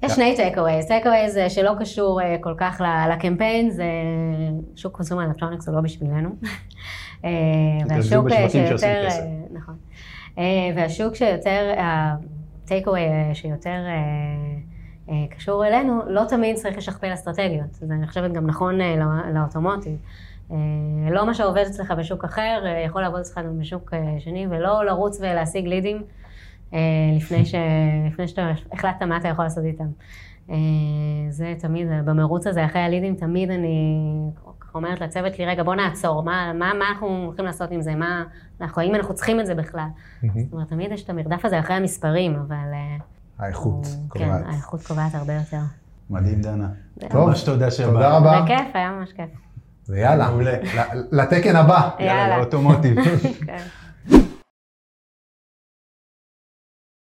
יש 0.05 0.11
שני 0.11 0.35
takeaways, 0.35 0.87
takeaways 0.87 1.37
שלא 1.47 1.71
קשור 1.79 2.21
אה, 2.21 2.35
כל 2.41 2.53
כך 2.57 2.81
לקמפיין, 3.11 3.69
זה 3.69 3.85
שוק 4.75 4.95
consumer 4.95 5.25
electronics 5.25 5.67
הוא 5.67 5.75
לא 5.75 5.81
בשבילנו. 5.81 6.29
אה, 7.25 7.29
והשוק 7.89 8.29
שיותר, 8.29 9.07
נכון, 9.51 9.75
אה, 10.37 10.43
והשוק 10.75 11.15
שיותר, 11.15 11.73
ה 11.77 11.91
takeaway 11.91 13.01
שיותר 13.33 13.79
קשור 15.29 15.67
אלינו, 15.67 16.01
לא 16.07 16.21
תמיד 16.29 16.55
צריך 16.55 16.77
לשכפל 16.77 17.13
אסטרטגיות, 17.13 17.73
זה 17.73 17.93
אני 17.93 18.07
חושבת 18.07 18.31
גם 18.31 18.47
נכון 18.47 18.79
לאוטומוטיב. 19.33 19.97
לא 21.11 21.25
מה 21.25 21.33
שעובד 21.33 21.63
אצלך 21.67 21.91
בשוק 21.91 22.23
אחר, 22.25 22.63
יכול 22.85 23.01
לעבוד 23.01 23.19
אצלך 23.19 23.37
גם 23.37 23.59
בשוק 23.59 23.93
שני, 24.19 24.47
ולא 24.49 24.85
לרוץ 24.85 25.19
ולהשיג 25.21 25.67
לידים. 25.67 26.03
אה, 26.73 26.79
לפני, 27.17 27.45
ש... 27.45 27.55
לפני 28.07 28.27
שאתה 28.27 28.51
החלטת 28.71 29.01
מה 29.01 29.17
אתה 29.17 29.27
יכול 29.27 29.45
לעשות 29.45 29.63
איתם. 29.65 29.87
אה, 30.49 30.55
זה 31.29 31.53
תמיד, 31.59 31.87
במרוץ 32.05 32.47
הזה 32.47 32.65
אחרי 32.65 32.81
הלידים, 32.81 33.15
תמיד 33.15 33.51
אני 33.51 34.01
אומרת 34.75 35.01
לצוות 35.01 35.35
שלי, 35.35 35.45
רגע, 35.45 35.63
בוא 35.63 35.75
נעצור, 35.75 36.23
מה, 36.23 36.51
מה, 36.53 36.73
מה 36.79 36.89
אנחנו 36.89 37.25
הולכים 37.25 37.45
לעשות 37.45 37.71
עם 37.71 37.81
זה, 37.81 37.95
מה, 37.95 38.23
אנחנו, 38.61 38.81
האם 38.81 38.95
אנחנו 38.95 39.13
צריכים 39.13 39.39
את 39.39 39.45
זה 39.45 39.55
בכלל. 39.55 39.87
זאת 40.21 40.53
אומרת, 40.53 40.69
תמיד 40.69 40.91
יש 40.91 41.03
את 41.03 41.09
המרדף 41.09 41.45
הזה 41.45 41.59
אחרי 41.59 41.75
המספרים, 41.75 42.35
אבל... 42.35 42.55
אה, 42.73 42.97
האיכות 43.39 43.87
קובעת. 44.07 44.43
כן, 44.43 44.49
האיכות 44.49 44.81
קובעת 44.87 45.15
הרבה 45.15 45.33
יותר. 45.33 45.59
מדהים, 46.09 46.41
דנה. 46.41 46.67
טוב, 47.09 47.27
ממש 47.27 47.43
תודה 47.43 47.71
שבאת. 47.71 47.89
תודה 47.89 48.17
רבה. 48.17 48.41
בכיף, 48.41 48.67
היה 48.73 48.91
ממש 48.91 49.11
כיף. 49.11 49.29
ויאללה, 49.89 50.29
לתקן 51.11 51.55
הבא. 51.55 51.89
יאללה. 51.99 52.11
יאללה, 52.11 52.37
לאוטומוטיב. 52.37 52.97
כן. 53.45 53.57